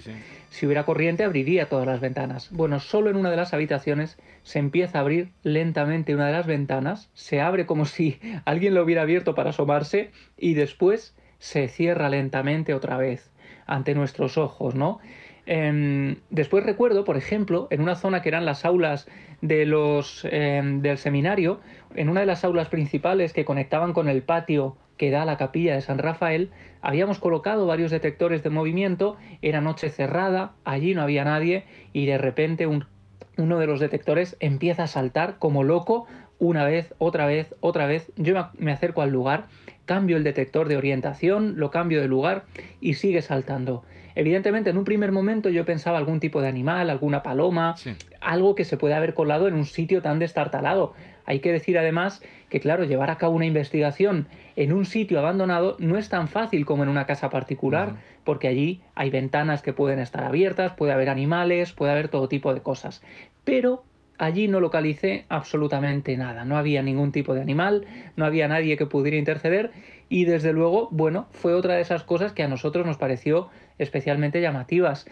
si 0.48 0.66
hubiera 0.66 0.84
corriente 0.84 1.24
abriría 1.24 1.68
todas 1.68 1.86
las 1.86 2.00
ventanas. 2.00 2.48
Bueno, 2.50 2.80
solo 2.80 3.10
en 3.10 3.16
una 3.16 3.30
de 3.30 3.36
las 3.36 3.52
habitaciones 3.52 4.18
se 4.42 4.58
empieza 4.58 4.98
a 4.98 5.00
abrir 5.02 5.30
lentamente 5.42 6.14
una 6.14 6.26
de 6.26 6.32
las 6.32 6.46
ventanas, 6.46 7.10
se 7.14 7.40
abre 7.40 7.66
como 7.66 7.84
si 7.84 8.18
alguien 8.44 8.74
lo 8.74 8.82
hubiera 8.82 9.02
abierto 9.02 9.34
para 9.34 9.50
asomarse 9.50 10.10
y 10.38 10.54
después 10.54 11.14
se 11.38 11.68
cierra 11.68 12.08
lentamente 12.08 12.72
otra 12.72 12.96
vez 12.96 13.30
ante 13.66 13.94
nuestros 13.94 14.38
ojos, 14.38 14.74
¿no? 14.74 15.00
Em, 15.46 16.16
después 16.30 16.64
recuerdo, 16.64 17.04
por 17.04 17.16
ejemplo, 17.16 17.66
en 17.70 17.80
una 17.80 17.96
zona 17.96 18.22
que 18.22 18.28
eran 18.28 18.44
las 18.44 18.64
aulas 18.64 19.08
de 19.40 19.66
los, 19.66 20.26
em, 20.30 20.82
del 20.82 20.98
seminario, 20.98 21.60
en 21.94 22.08
una 22.08 22.20
de 22.20 22.26
las 22.26 22.44
aulas 22.44 22.68
principales 22.68 23.32
que 23.32 23.44
conectaban 23.44 23.92
con 23.92 24.08
el 24.08 24.22
patio 24.22 24.76
que 24.96 25.10
da 25.10 25.22
a 25.22 25.26
la 25.26 25.36
capilla 25.36 25.74
de 25.74 25.80
San 25.80 25.98
Rafael, 25.98 26.50
habíamos 26.80 27.18
colocado 27.18 27.66
varios 27.66 27.90
detectores 27.90 28.42
de 28.44 28.50
movimiento, 28.50 29.16
era 29.40 29.60
noche 29.60 29.88
cerrada, 29.88 30.52
allí 30.64 30.94
no 30.94 31.02
había 31.02 31.24
nadie 31.24 31.64
y 31.92 32.06
de 32.06 32.18
repente 32.18 32.66
uno 32.68 33.58
de 33.58 33.66
los 33.66 33.80
detectores 33.80 34.36
empieza 34.38 34.84
a 34.84 34.86
saltar 34.86 35.38
como 35.38 35.64
loco 35.64 36.06
una 36.42 36.64
vez, 36.64 36.92
otra 36.98 37.26
vez, 37.26 37.54
otra 37.60 37.86
vez. 37.86 38.10
Yo 38.16 38.48
me 38.58 38.72
acerco 38.72 39.00
al 39.00 39.10
lugar, 39.10 39.44
cambio 39.84 40.16
el 40.16 40.24
detector 40.24 40.66
de 40.66 40.76
orientación, 40.76 41.54
lo 41.56 41.70
cambio 41.70 42.00
de 42.00 42.08
lugar 42.08 42.46
y 42.80 42.94
sigue 42.94 43.22
saltando. 43.22 43.84
Evidentemente, 44.16 44.70
en 44.70 44.76
un 44.76 44.84
primer 44.84 45.12
momento 45.12 45.50
yo 45.50 45.64
pensaba 45.64 45.98
algún 45.98 46.18
tipo 46.18 46.42
de 46.42 46.48
animal, 46.48 46.90
alguna 46.90 47.22
paloma, 47.22 47.76
algo 48.20 48.56
que 48.56 48.64
se 48.64 48.76
puede 48.76 48.94
haber 48.94 49.14
colado 49.14 49.46
en 49.46 49.54
un 49.54 49.64
sitio 49.64 50.02
tan 50.02 50.18
destartalado. 50.18 50.94
Hay 51.26 51.38
que 51.38 51.52
decir 51.52 51.78
además 51.78 52.20
que, 52.48 52.58
claro, 52.58 52.82
llevar 52.82 53.10
a 53.10 53.18
cabo 53.18 53.36
una 53.36 53.46
investigación 53.46 54.26
en 54.56 54.72
un 54.72 54.84
sitio 54.84 55.20
abandonado 55.20 55.76
no 55.78 55.96
es 55.96 56.08
tan 56.08 56.26
fácil 56.26 56.66
como 56.66 56.82
en 56.82 56.88
una 56.88 57.06
casa 57.06 57.30
particular, 57.30 57.94
porque 58.24 58.48
allí 58.48 58.80
hay 58.96 59.10
ventanas 59.10 59.62
que 59.62 59.72
pueden 59.72 60.00
estar 60.00 60.24
abiertas, 60.24 60.72
puede 60.72 60.92
haber 60.92 61.08
animales, 61.08 61.72
puede 61.72 61.92
haber 61.92 62.08
todo 62.08 62.28
tipo 62.28 62.52
de 62.52 62.62
cosas. 62.62 63.00
Pero 63.44 63.84
allí 64.18 64.48
no 64.48 64.60
localicé 64.60 65.24
absolutamente 65.28 66.16
nada, 66.16 66.44
no 66.44 66.56
había 66.56 66.82
ningún 66.82 67.12
tipo 67.12 67.34
de 67.34 67.40
animal, 67.40 67.86
no 68.16 68.24
había 68.24 68.48
nadie 68.48 68.76
que 68.76 68.86
pudiera 68.86 69.16
interceder 69.16 69.72
y 70.08 70.24
desde 70.24 70.52
luego, 70.52 70.88
bueno, 70.90 71.26
fue 71.32 71.54
otra 71.54 71.74
de 71.74 71.82
esas 71.82 72.04
cosas 72.04 72.32
que 72.32 72.42
a 72.42 72.48
nosotros 72.48 72.86
nos 72.86 72.98
pareció 72.98 73.48
especialmente 73.78 74.40
llamativas. 74.40 75.06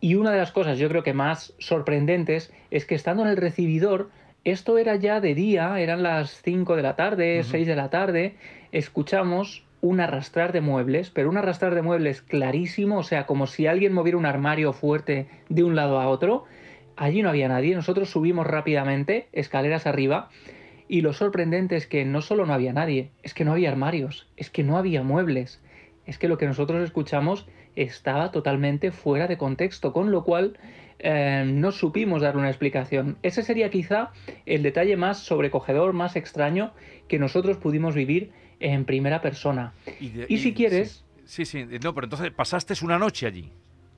Y 0.00 0.16
una 0.16 0.32
de 0.32 0.38
las 0.38 0.52
cosas 0.52 0.78
yo 0.78 0.88
creo 0.88 1.02
que 1.02 1.14
más 1.14 1.54
sorprendentes 1.58 2.52
es 2.70 2.84
que 2.84 2.94
estando 2.94 3.22
en 3.22 3.28
el 3.28 3.36
recibidor 3.36 4.10
esto 4.44 4.76
era 4.78 4.96
ya 4.96 5.20
de 5.20 5.34
día, 5.34 5.78
eran 5.78 6.02
las 6.02 6.42
5 6.42 6.74
de 6.74 6.82
la 6.82 6.96
tarde, 6.96 7.44
6 7.44 7.66
de 7.66 7.76
la 7.76 7.90
tarde, 7.90 8.34
escuchamos 8.72 9.64
un 9.80 10.00
arrastrar 10.00 10.52
de 10.52 10.60
muebles, 10.60 11.10
pero 11.10 11.28
un 11.28 11.36
arrastrar 11.36 11.74
de 11.74 11.82
muebles 11.82 12.22
clarísimo, 12.22 12.98
o 12.98 13.02
sea, 13.04 13.26
como 13.26 13.46
si 13.46 13.66
alguien 13.66 13.92
moviera 13.92 14.18
un 14.18 14.26
armario 14.26 14.72
fuerte 14.72 15.28
de 15.48 15.62
un 15.62 15.76
lado 15.76 16.00
a 16.00 16.08
otro. 16.08 16.44
Allí 16.96 17.22
no 17.22 17.28
había 17.28 17.48
nadie, 17.48 17.74
nosotros 17.74 18.10
subimos 18.10 18.46
rápidamente, 18.46 19.28
escaleras 19.32 19.86
arriba, 19.86 20.30
y 20.88 21.00
lo 21.00 21.12
sorprendente 21.12 21.76
es 21.76 21.86
que 21.86 22.04
no 22.04 22.20
solo 22.20 22.44
no 22.44 22.52
había 22.52 22.72
nadie, 22.72 23.10
es 23.22 23.34
que 23.34 23.44
no 23.44 23.52
había 23.52 23.70
armarios, 23.70 24.28
es 24.36 24.50
que 24.50 24.62
no 24.62 24.76
había 24.76 25.02
muebles, 25.02 25.62
es 26.06 26.18
que 26.18 26.28
lo 26.28 26.38
que 26.38 26.46
nosotros 26.46 26.82
escuchamos 26.82 27.46
estaba 27.76 28.30
totalmente 28.30 28.90
fuera 28.90 29.26
de 29.26 29.38
contexto, 29.38 29.92
con 29.92 30.10
lo 30.10 30.24
cual 30.24 30.58
eh, 30.98 31.44
no 31.46 31.72
supimos 31.72 32.22
dar 32.22 32.36
una 32.36 32.48
explicación. 32.48 33.16
Ese 33.22 33.42
sería 33.42 33.70
quizá 33.70 34.10
el 34.46 34.62
detalle 34.62 34.96
más 34.96 35.18
sobrecogedor, 35.20 35.92
más 35.92 36.16
extraño 36.16 36.72
que 37.08 37.18
nosotros 37.18 37.56
pudimos 37.56 37.94
vivir 37.94 38.32
en 38.60 38.84
primera 38.84 39.20
persona. 39.20 39.72
Y, 40.28 40.38
si 40.38 40.54
quieres... 40.54 41.04
Sí, 41.24 41.44
sí, 41.44 41.64
no, 41.82 41.94
pero 41.94 42.06
entonces 42.06 42.30
pasaste 42.32 42.74
una 42.82 42.98
noche 42.98 43.26
allí. 43.26 43.50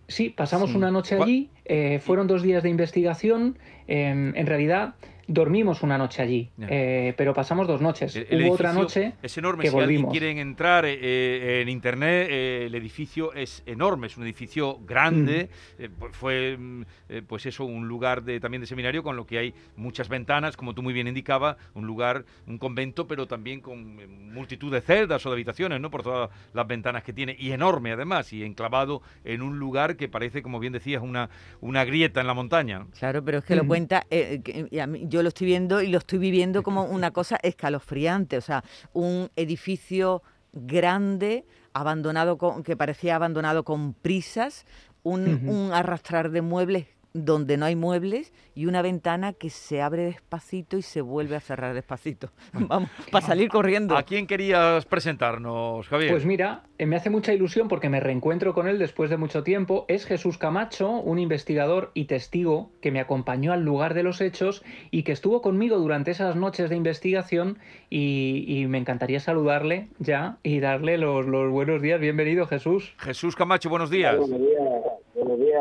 Sí, 0.09 0.29
pasamos 0.31 0.75
una 0.75 0.91
noche 0.91 1.17
allí, 1.21 1.51
eh, 1.65 1.99
fueron 1.99 2.27
dos 2.27 2.43
días 2.43 2.63
de 2.63 2.69
investigación, 2.69 3.59
em, 3.87 4.37
en 4.37 4.47
realidad 4.47 4.95
dormimos 5.27 5.83
una 5.83 5.99
noche 5.99 6.23
allí, 6.23 6.51
eh, 6.61 7.15
pero 7.17 7.35
pasamos 7.35 7.67
dos 7.67 7.81
noches. 7.81 8.17
Hubo 8.31 8.53
otra 8.53 8.73
noche 8.73 9.15
es 9.23 9.39
enorme. 9.39 9.67
si 9.67 9.77
alguien 9.77 10.07
quieren 10.07 10.39
entrar 10.39 10.85
eh, 10.85 10.99
eh, 11.01 11.63
en 11.63 11.69
internet, 11.69 12.29
el 12.31 12.75
edificio 12.75 13.33
es 13.33 13.63
enorme, 13.67 14.07
es 14.07 14.17
un 14.17 14.25
edificio 14.25 14.79
grande. 14.85 15.49
Mm. 15.79 15.85
Pues 15.99 16.17
fue, 16.17 16.57
mm, 16.59 16.85
pues 17.27 17.47
eso, 17.47 17.65
un 17.65 17.89
lugar 17.89 18.23
de, 18.23 18.41
también 18.41 18.61
de 18.61 18.67
seminario 18.67 19.03
con 19.03 19.17
lo 19.17 19.27
que 19.27 19.39
hay 19.39 19.55
muchas 19.77 20.09
ventanas, 20.09 20.57
como 20.57 20.75
tú 20.75 20.83
muy 20.83 20.93
bien 20.93 21.09
indicaba, 21.09 21.57
un 21.75 21.87
lugar, 21.87 22.25
un 22.47 22.59
convento, 22.59 23.07
pero 23.07 23.27
también 23.27 23.61
con 23.61 24.33
multitud 24.33 24.73
de 24.73 24.81
celdas 24.81 25.25
o 25.27 25.31
de 25.31 25.35
habitaciones, 25.35 25.81
¿no? 25.81 25.91
Por 25.91 26.03
todas 26.03 26.31
las 26.53 26.67
ventanas 26.67 27.03
que 27.03 27.13
tiene 27.13 27.37
y 27.39 27.53
enorme 27.53 27.93
además 27.93 28.33
y 28.33 28.45
enclavado 28.45 29.03
en 29.25 29.43
un 29.43 29.59
lugar 29.59 29.97
que 29.97 30.09
parece, 30.09 30.43
como 30.43 30.59
bien 30.59 30.73
decías, 30.73 31.03
una 31.03 31.31
una 31.61 31.85
grieta 31.85 32.21
en 32.21 32.27
la 32.27 32.35
montaña. 32.35 32.87
Claro, 32.99 33.25
pero 33.25 33.39
es 33.39 33.45
que 33.45 33.57
lo 33.57 33.67
cuenta. 33.67 34.07
a 34.11 34.87
yo 35.15 35.23
lo 35.23 35.29
estoy 35.29 35.47
viendo 35.47 35.81
y 35.81 35.87
lo 35.87 35.99
estoy 35.99 36.19
viviendo 36.19 36.65
como 36.65 36.83
una 36.83 37.13
cosa 37.13 37.37
escalofriante, 37.41 38.37
o 38.37 38.41
sea, 38.41 38.65
un 38.93 39.31
edificio 39.37 40.25
grande, 40.53 41.47
abandonado 41.73 42.37
con, 42.37 42.65
que 42.65 42.77
parecía 42.77 43.15
abandonado 43.15 43.63
con 43.63 43.95
prisas, 43.95 44.67
un, 45.05 45.49
un 45.49 45.73
arrastrar 45.73 46.33
de 46.33 46.43
muebles 46.43 46.87
donde 47.15 47.57
no 47.57 47.65
hay 47.65 47.77
muebles 47.77 48.33
y 48.57 48.67
una 48.67 48.83
ventana 48.83 49.33
que 49.33 49.49
se 49.49 49.81
abre 49.81 50.05
despacito 50.05 50.77
y 50.77 50.83
se 50.83 51.01
vuelve 51.01 51.37
a 51.37 51.41
cerrar 51.41 51.73
despacito. 51.73 52.31
Vamos, 52.53 52.91
para 53.13 53.25
salir 53.25 53.49
corriendo. 53.49 53.97
¿A 53.97 54.03
quién 54.03 54.27
querías 54.27 54.85
presentarnos, 54.85 55.87
Javier? 55.89 56.11
Pues 56.11 56.27
mira, 56.27 56.65
eh, 56.77 56.87
me 56.87 56.97
hace 56.97 57.11
mucha 57.11 57.33
ilusión 57.33 57.69
porque 57.69 57.89
me 57.89 58.01
reencuentro 58.01 58.53
con 58.53 58.67
él 58.67 58.81
después 58.81 59.11
de 59.11 59.17
mucho 59.17 59.45
tiempo. 59.45 59.85
Es 59.87 60.07
Jesús 60.07 60.39
Camacho, 60.39 60.91
un 60.91 61.21
investigador 61.21 61.93
y 61.95 62.07
testigo 62.07 62.71
que 62.81 62.91
me 62.91 62.99
acompañó 62.99 63.53
al 63.53 63.63
lugar 63.63 63.95
de 63.95 64.03
los 64.03 64.21
hechos 64.21 64.65
y 64.91 65.05
que 65.05 65.13
estuvo 65.13 65.41
conmigo 65.41 65.79
durante 65.79 66.11
esas 66.11 66.35
noches 66.35 66.69
de 66.69 66.77
investigación 66.77 67.59
y, 67.91 68.65
me 68.65 68.79
encantaría 68.79 69.21
saludarle 69.21 69.89
ya 69.99 70.39
y 70.43 70.59
darle 70.59 70.99
los, 70.99 71.27
los 71.27 71.53
buenos 71.53 71.81
días. 71.81 72.01
Bienvenido, 72.01 72.47
Jesús. 72.47 72.93
Jesús 72.99 73.37
Camacho, 73.37 73.69
buenos 73.69 73.91
días. 73.91 74.17
Buenos 74.17 74.41
días. 74.41 74.74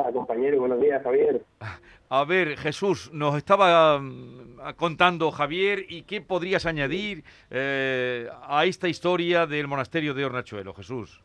Días, 0.03 0.13
compañero. 0.13 0.59
Buenos 0.59 0.81
días, 0.81 1.01
Javier. 1.01 1.41
A 2.09 2.25
ver, 2.25 2.57
Jesús, 2.57 3.09
nos 3.13 3.35
estaba 3.35 3.99
mm, 3.99 4.75
contando 4.75 5.31
Javier 5.31 5.85
y 5.87 6.03
qué 6.03 6.21
podrías 6.21 6.65
añadir 6.65 7.23
eh, 7.49 8.27
a 8.47 8.65
esta 8.65 8.89
historia 8.89 9.47
del 9.47 9.67
monasterio 9.67 10.13
de 10.13 10.25
Hornachuelo, 10.25 10.73
Jesús. 10.73 11.23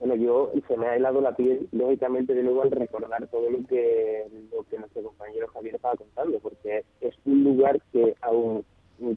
Bueno, 0.00 0.16
yo 0.16 0.50
se 0.66 0.76
me 0.76 0.86
ha 0.86 0.96
helado 0.96 1.20
la 1.20 1.36
piel, 1.36 1.68
lógicamente, 1.70 2.34
de 2.34 2.42
nuevo 2.42 2.62
al 2.62 2.70
recordar 2.70 3.28
todo 3.28 3.50
lo 3.50 3.64
que, 3.66 4.26
lo 4.50 4.64
que 4.64 4.78
nuestro 4.78 5.02
compañero 5.02 5.46
Javier 5.48 5.76
estaba 5.76 5.94
contando, 5.94 6.40
porque 6.40 6.84
es 7.00 7.14
un 7.24 7.44
lugar 7.44 7.80
que 7.92 8.16
aún 8.22 8.64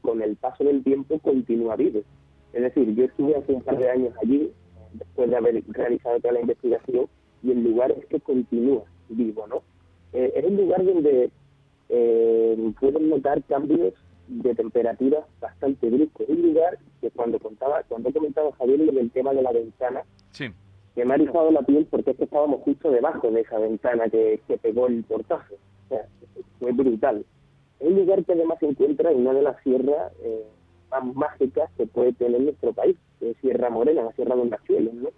con 0.02 0.22
el 0.22 0.36
paso 0.36 0.64
del 0.64 0.84
tiempo 0.84 1.18
continúa 1.20 1.76
vivo. 1.76 2.02
Es 2.52 2.62
decir, 2.62 2.94
yo 2.94 3.04
estuve 3.06 3.36
hace 3.36 3.52
un 3.52 3.62
par 3.62 3.78
de 3.78 3.90
años 3.90 4.14
allí, 4.22 4.52
después 4.92 5.30
de 5.30 5.36
haber 5.36 5.64
realizado 5.68 6.20
toda 6.20 6.34
la 6.34 6.40
investigación, 6.40 7.08
y 7.46 7.52
el 7.52 7.62
lugar 7.62 7.92
es 7.92 8.04
que 8.06 8.20
continúa 8.20 8.82
vivo, 9.08 9.46
¿no? 9.46 9.62
Eh, 10.12 10.32
es 10.34 10.44
un 10.44 10.56
lugar 10.56 10.84
donde 10.84 11.30
eh, 11.88 12.72
pueden 12.80 13.08
notar 13.08 13.42
cambios 13.44 13.94
de 14.26 14.54
temperatura 14.54 15.24
bastante 15.40 15.88
bruscos. 15.88 16.28
Es 16.28 16.36
un 16.36 16.42
lugar 16.42 16.78
que 17.00 17.10
cuando 17.10 17.38
contaba, 17.38 17.82
cuando 17.88 18.08
he 18.08 18.12
comentado 18.12 18.50
Javier 18.52 18.80
el 18.80 19.10
tema 19.12 19.32
de 19.32 19.42
la 19.42 19.52
ventana, 19.52 20.02
sí. 20.30 20.46
que 20.94 21.04
me 21.04 21.14
ha 21.14 21.16
rizado 21.18 21.52
la 21.52 21.62
piel 21.62 21.86
porque 21.88 22.10
es 22.10 22.16
que 22.16 22.24
estábamos 22.24 22.62
justo 22.62 22.90
debajo 22.90 23.30
de 23.30 23.42
esa 23.42 23.58
ventana 23.58 24.08
que, 24.08 24.40
que 24.48 24.58
pegó 24.58 24.88
el 24.88 25.04
portazo. 25.04 25.54
O 25.54 25.88
sea, 25.88 26.08
fue 26.58 26.72
brutal. 26.72 27.24
Es 27.78 27.86
un 27.86 27.96
lugar 27.96 28.24
que 28.24 28.32
además 28.32 28.58
se 28.58 28.66
encuentra 28.66 29.12
en 29.12 29.18
una 29.18 29.34
de 29.34 29.42
las 29.42 29.62
sierras 29.62 30.12
eh, 30.24 30.44
más 30.90 31.14
mágicas 31.14 31.70
que 31.76 31.86
puede 31.86 32.12
tener 32.14 32.40
nuestro 32.40 32.72
país, 32.72 32.96
que 33.20 33.30
es 33.30 33.36
Sierra 33.38 33.70
Morena, 33.70 34.02
la 34.02 34.12
Sierra 34.12 34.34
de 34.34 34.42
Hondachuelos, 34.42 34.94
¿no? 34.94 35.10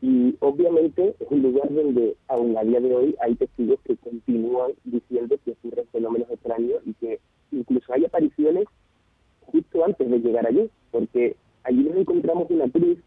Y 0.00 0.36
obviamente 0.40 1.14
es 1.18 1.26
un 1.30 1.42
lugar 1.42 1.72
donde 1.72 2.16
aún 2.28 2.56
a 2.56 2.62
día 2.62 2.80
de 2.80 2.94
hoy 2.94 3.16
hay 3.20 3.34
testigos 3.34 3.80
que 3.84 3.96
continúan 3.96 4.72
diciendo 4.84 5.36
que 5.44 5.52
ocurren 5.52 5.86
fenómenos 5.90 6.30
extraños 6.30 6.80
y 6.86 6.94
que 6.94 7.18
incluso 7.50 7.92
hay 7.92 8.04
apariciones 8.04 8.66
justo 9.40 9.84
antes 9.84 10.08
de 10.08 10.18
llegar 10.20 10.46
allí, 10.46 10.70
porque 10.90 11.36
allí 11.64 11.82
nos 11.82 11.96
encontramos 11.96 12.50
una 12.50 12.68
cruz, 12.68 12.98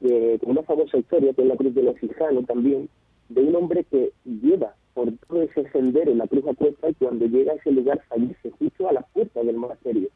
eh, 0.00 0.38
con 0.40 0.50
una 0.50 0.62
famosa 0.62 0.98
historia, 0.98 1.32
que 1.34 1.42
es 1.42 1.48
la 1.48 1.56
cruz 1.56 1.74
de 1.74 1.82
los 1.82 1.98
Fijanos 1.98 2.46
también, 2.46 2.88
de 3.28 3.42
un 3.42 3.54
hombre 3.54 3.84
que 3.84 4.12
lleva 4.24 4.74
por 4.94 5.12
todo 5.28 5.42
ese 5.42 5.70
sendero 5.70 6.14
la 6.14 6.26
cruz 6.26 6.44
apuesta 6.46 6.88
y 6.90 6.94
cuando 6.94 7.26
llega 7.26 7.52
a 7.52 7.56
ese 7.56 7.70
lugar 7.70 8.02
fallece 8.08 8.50
justo 8.58 8.88
a 8.88 8.92
la 8.92 9.02
puerta 9.02 9.42
del 9.44 9.56
monasterio. 9.56 10.08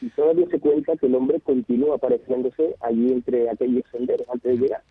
Y 0.00 0.08
todavía 0.10 0.46
se 0.48 0.60
cuenta 0.60 0.96
que 0.96 1.06
el 1.06 1.14
hombre 1.14 1.40
continúa 1.40 1.96
apareciéndose 1.96 2.76
allí 2.80 3.12
entre 3.12 3.50
aquellos 3.50 3.82
senderos 3.90 4.26
antes 4.30 4.52
de 4.52 4.64
llegar. 4.64 4.82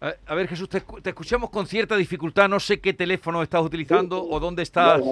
A, 0.00 0.34
ver, 0.34 0.48
Jesús, 0.48 0.68
te, 0.68 0.82
escuchamos 1.04 1.50
con 1.50 1.66
cierta 1.66 1.94
dificultad. 1.94 2.48
No 2.48 2.58
sé 2.58 2.80
qué 2.80 2.94
teléfono 2.94 3.42
estás 3.42 3.62
utilizando 3.62 4.24
o 4.24 4.40
dónde 4.40 4.62
estás. 4.62 5.02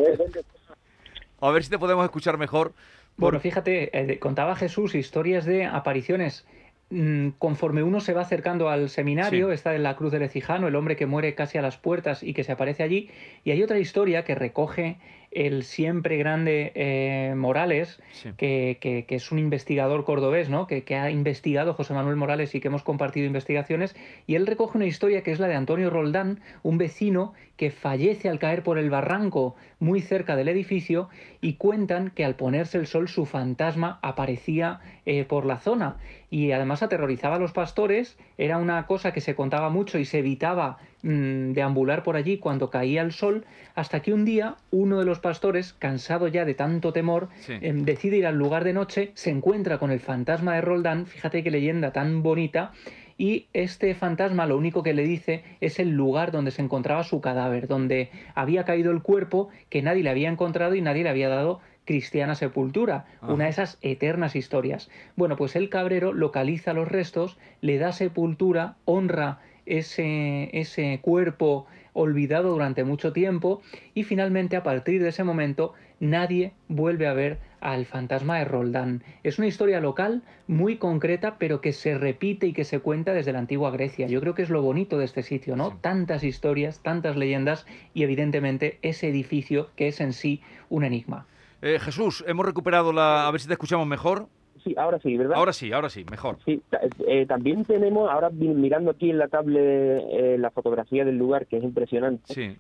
a 1.41 1.51
ver 1.51 1.63
si 1.65 1.71
te 1.71 1.79
podemos 1.79 2.05
escuchar 2.05 2.39
mejor. 2.39 2.73
Bueno, 3.19 3.39
fíjate, 3.41 4.13
eh, 4.13 4.19
contaba 4.19 4.57
Jesús 4.57 4.95
historias 4.95 5.45
de 5.45 5.67
apariciones 5.67 6.47
mm, 6.91 7.31
conforme 7.39 7.83
uno 7.83 8.01
se 8.01 8.15
va 8.15 8.23
acercando 8.23 8.71
al 8.71 8.89
seminario, 8.89 9.51
está 9.51 9.75
en 9.75 9.83
la 9.83 9.97
Cruz 9.97 10.13
del 10.13 10.23
Ecijano, 10.23 10.69
el 10.69 10.77
hombre 10.77 10.97
que 10.97 11.07
muere 11.07 11.35
casi 11.35 11.59
a 11.59 11.63
las 11.63 11.77
puertas 11.77 12.23
y 12.23 12.33
que 12.33 12.45
se 12.45 12.53
aparece 12.53 12.85
allí, 12.85 13.11
y 13.43 13.51
hay 13.51 13.63
otra 13.63 13.81
historia 13.81 14.25
que 14.25 14.37
recoge 14.37 14.99
el 15.39 15.63
siempre 15.63 16.17
grande 16.17 16.73
eh, 16.75 17.35
Morales, 17.37 18.01
que, 18.37 19.07
es 19.09 19.31
un 19.31 19.39
investigador 19.39 20.05
cordobés, 20.05 20.49
¿no? 20.49 20.67
Que, 20.67 20.83
que, 20.83 20.97
ha 20.97 21.13
investigado 21.13 21.75
José 21.75 21.95
Manuel 21.95 22.17
Morales 22.17 22.57
y 22.57 22.61
que 22.61 22.67
hemos 22.67 22.83
compartido 22.83 23.25
investigaciones, 23.25 23.95
y 24.27 24.35
él 24.35 24.49
recoge 24.49 24.77
una 24.77 24.87
historia 24.87 25.23
que 25.23 25.31
es 25.31 25.39
la 25.39 25.47
de 25.47 25.55
Antonio 25.55 25.91
Roldán, 25.91 26.41
un 26.65 26.77
vecino 26.77 27.35
que 27.57 27.71
fallece 27.71 28.29
al 28.29 28.41
caer 28.41 28.65
por 28.65 28.79
el 28.79 28.91
barranco 28.91 29.55
muy 29.79 30.01
cerca 30.01 30.35
del 30.35 30.49
edificio 30.49 31.09
y 31.41 31.55
cuentan 31.55 32.11
que 32.11 32.25
al 32.25 32.35
ponerse 32.35 32.79
el 32.79 32.87
sol 32.87 33.09
su 33.09 33.25
fantasma 33.25 33.99
aparecía 34.03 34.81
eh, 35.07 35.25
por 35.25 35.45
la 35.45 35.59
zona 35.59 35.97
y 36.31 36.53
además 36.53 36.83
aterrorizaba 36.83 37.37
a 37.37 37.39
los 37.39 37.53
pastores, 37.53 38.17
era 38.39 38.59
una 38.59 38.87
cosa 38.87 39.13
que 39.13 39.21
se 39.21 39.35
contaba 39.35 39.71
mucho 39.71 39.99
y 39.99 40.05
se 40.05 40.19
evitaba 40.19 40.79
mm, 41.09 41.53
deambular 41.53 42.03
por 42.03 42.17
allí 42.17 42.39
cuando 42.39 42.71
caía 42.71 43.03
el 43.03 43.13
sol, 43.13 43.45
hasta 43.75 44.01
que 44.01 44.13
un 44.13 44.25
día 44.25 44.57
uno 44.71 44.99
de 44.99 45.05
los 45.05 45.21
pastores, 45.21 45.73
cansado 45.73 46.29
ya 46.29 46.45
de 46.45 46.55
tanto 46.55 46.93
temor, 46.93 47.29
em, 47.49 47.85
decide 47.85 48.19
ir 48.19 48.27
al 48.27 48.37
lugar 48.37 48.65
de 48.65 48.73
noche, 48.73 49.13
se 49.15 49.31
encuentra 49.31 49.79
con 49.79 49.91
el 49.91 50.01
fantasma 50.01 50.55
de 50.55 50.61
Roldán, 50.61 51.07
fíjate 51.07 51.43
qué 51.43 51.51
leyenda 51.51 51.93
tan 51.93 52.23
bonita, 52.23 52.73
y 53.17 53.47
este 53.53 53.95
fantasma 53.95 54.47
lo 54.47 54.57
único 54.57 54.83
que 54.83 54.95
le 54.95 55.03
dice 55.03 55.43
es 55.61 55.81
el 55.81 55.91
lugar 55.91 56.31
donde 56.31 56.53
se 56.53 56.63
encontraba 56.63 57.03
su 57.03 57.21
cadáver, 57.21 57.67
donde 57.67 58.11
había 58.35 58.65
caído 58.65 58.93
el 58.93 59.03
cuerpo 59.03 59.49
que 59.71 59.83
nadie 59.83 60.05
le 60.05 60.11
había 60.11 60.31
encontrado 60.31 60.77
y 60.77 60.83
nadie 60.83 61.03
le 61.03 61.11
había 61.11 61.29
dado 61.29 61.61
cristiana 61.85 62.35
sepultura, 62.35 63.07
una 63.23 63.45
de 63.45 63.51
esas 63.51 63.79
eternas 63.81 64.37
historias. 64.37 64.91
Bueno, 65.17 65.37
pues 65.37 65.57
el 65.57 65.71
cabrero 65.71 66.13
localiza 66.13 66.75
los 66.75 66.87
restos, 66.87 67.39
le 67.63 67.79
da 67.79 67.93
sepultura, 67.93 68.77
honra 68.85 69.39
ese, 69.69 70.51
ese 70.53 70.99
cuerpo 71.03 71.67
olvidado 71.93 72.51
durante 72.51 72.85
mucho 72.85 73.13
tiempo 73.13 73.61
y 73.95 74.05
finalmente 74.05 74.57
a 74.57 74.63
partir 74.63 75.03
de 75.03 75.09
ese 75.09 75.25
momento 75.25 75.75
nadie 76.01 76.53
vuelve 76.69 77.09
a 77.09 77.13
ver 77.13 77.39
al 77.61 77.87
fantasma 77.87 78.39
de 78.39 78.45
Roldán. 78.45 79.03
Es 79.25 79.39
una 79.39 79.49
historia 79.49 79.81
local 79.81 80.23
muy 80.47 80.77
concreta 80.77 81.39
pero 81.39 81.61
que 81.61 81.73
se 81.73 81.99
repite 81.99 82.47
y 82.47 82.53
que 82.53 82.65
se 82.65 82.79
cuenta 82.81 83.13
desde 83.13 83.33
la 83.33 83.41
antigua 83.41 83.71
Grecia. 83.71 84.07
Yo 84.07 84.21
creo 84.21 84.35
que 84.35 84.43
es 84.43 84.51
lo 84.51 84.63
bonito 84.63 84.99
de 84.99 85.05
este 85.05 85.23
sitio, 85.23 85.57
¿no? 85.57 85.77
Tantas 85.81 86.23
historias, 86.23 86.81
tantas 86.83 87.17
leyendas 87.17 87.67
y 87.95 88.05
evidentemente 88.05 88.79
ese 88.83 89.09
edificio 89.09 89.71
que 89.75 89.89
es 89.89 90.01
en 90.01 90.13
sí 90.13 90.41
un 90.69 90.85
enigma. 90.85 91.27
Eh, 91.63 91.79
Jesús, 91.81 92.25
hemos 92.29 92.47
recuperado 92.47 92.93
la... 92.93 93.27
A 93.27 93.31
ver 93.33 93.41
si 93.41 93.49
te 93.49 93.55
escuchamos 93.55 93.87
mejor. 93.87 94.29
Sí, 94.65 94.75
ahora 94.77 94.99
sí, 95.01 95.17
¿verdad? 95.17 95.37
Ahora 95.37 95.53
sí, 95.53 95.73
ahora 95.73 95.89
sí, 95.89 96.05
mejor. 96.11 96.39
Sí, 96.45 96.61
eh, 97.07 97.27
también 97.27 97.65
tenemos, 97.65 98.11
ahora 98.11 98.31
mirando 98.31 98.91
aquí 98.91 99.11
en 99.11 99.19
la 99.19 99.29
tablet 99.29 99.63
eh, 99.63 100.37
la 100.39 100.51
fotografía 100.51 101.05
del 101.05 101.17
lugar, 101.17 101.47
que 101.47 101.59
es 101.59 101.65
impresionante, 101.65 102.33
sí. 102.33 102.57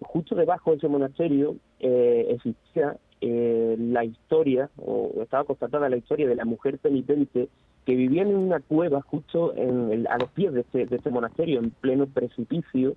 justo 0.00 0.34
debajo 0.34 0.70
de 0.70 0.76
ese 0.78 0.88
monasterio 0.88 1.56
existía 1.80 2.96
la 3.20 4.04
historia, 4.04 4.70
o 4.76 5.12
estaba 5.22 5.44
constatada 5.44 5.88
la 5.88 5.96
historia 5.96 6.28
de 6.28 6.36
la 6.36 6.44
mujer 6.44 6.78
penitente 6.78 7.48
que 7.84 7.94
vivía 7.96 8.22
en 8.22 8.36
una 8.36 8.60
cueva 8.60 9.00
justo 9.00 9.54
en, 9.56 10.06
a 10.08 10.18
los 10.18 10.30
pies 10.32 10.52
de 10.52 10.60
este, 10.60 10.86
de 10.86 10.96
este 10.96 11.10
monasterio, 11.10 11.58
en 11.58 11.70
pleno 11.70 12.06
precipicio, 12.06 12.96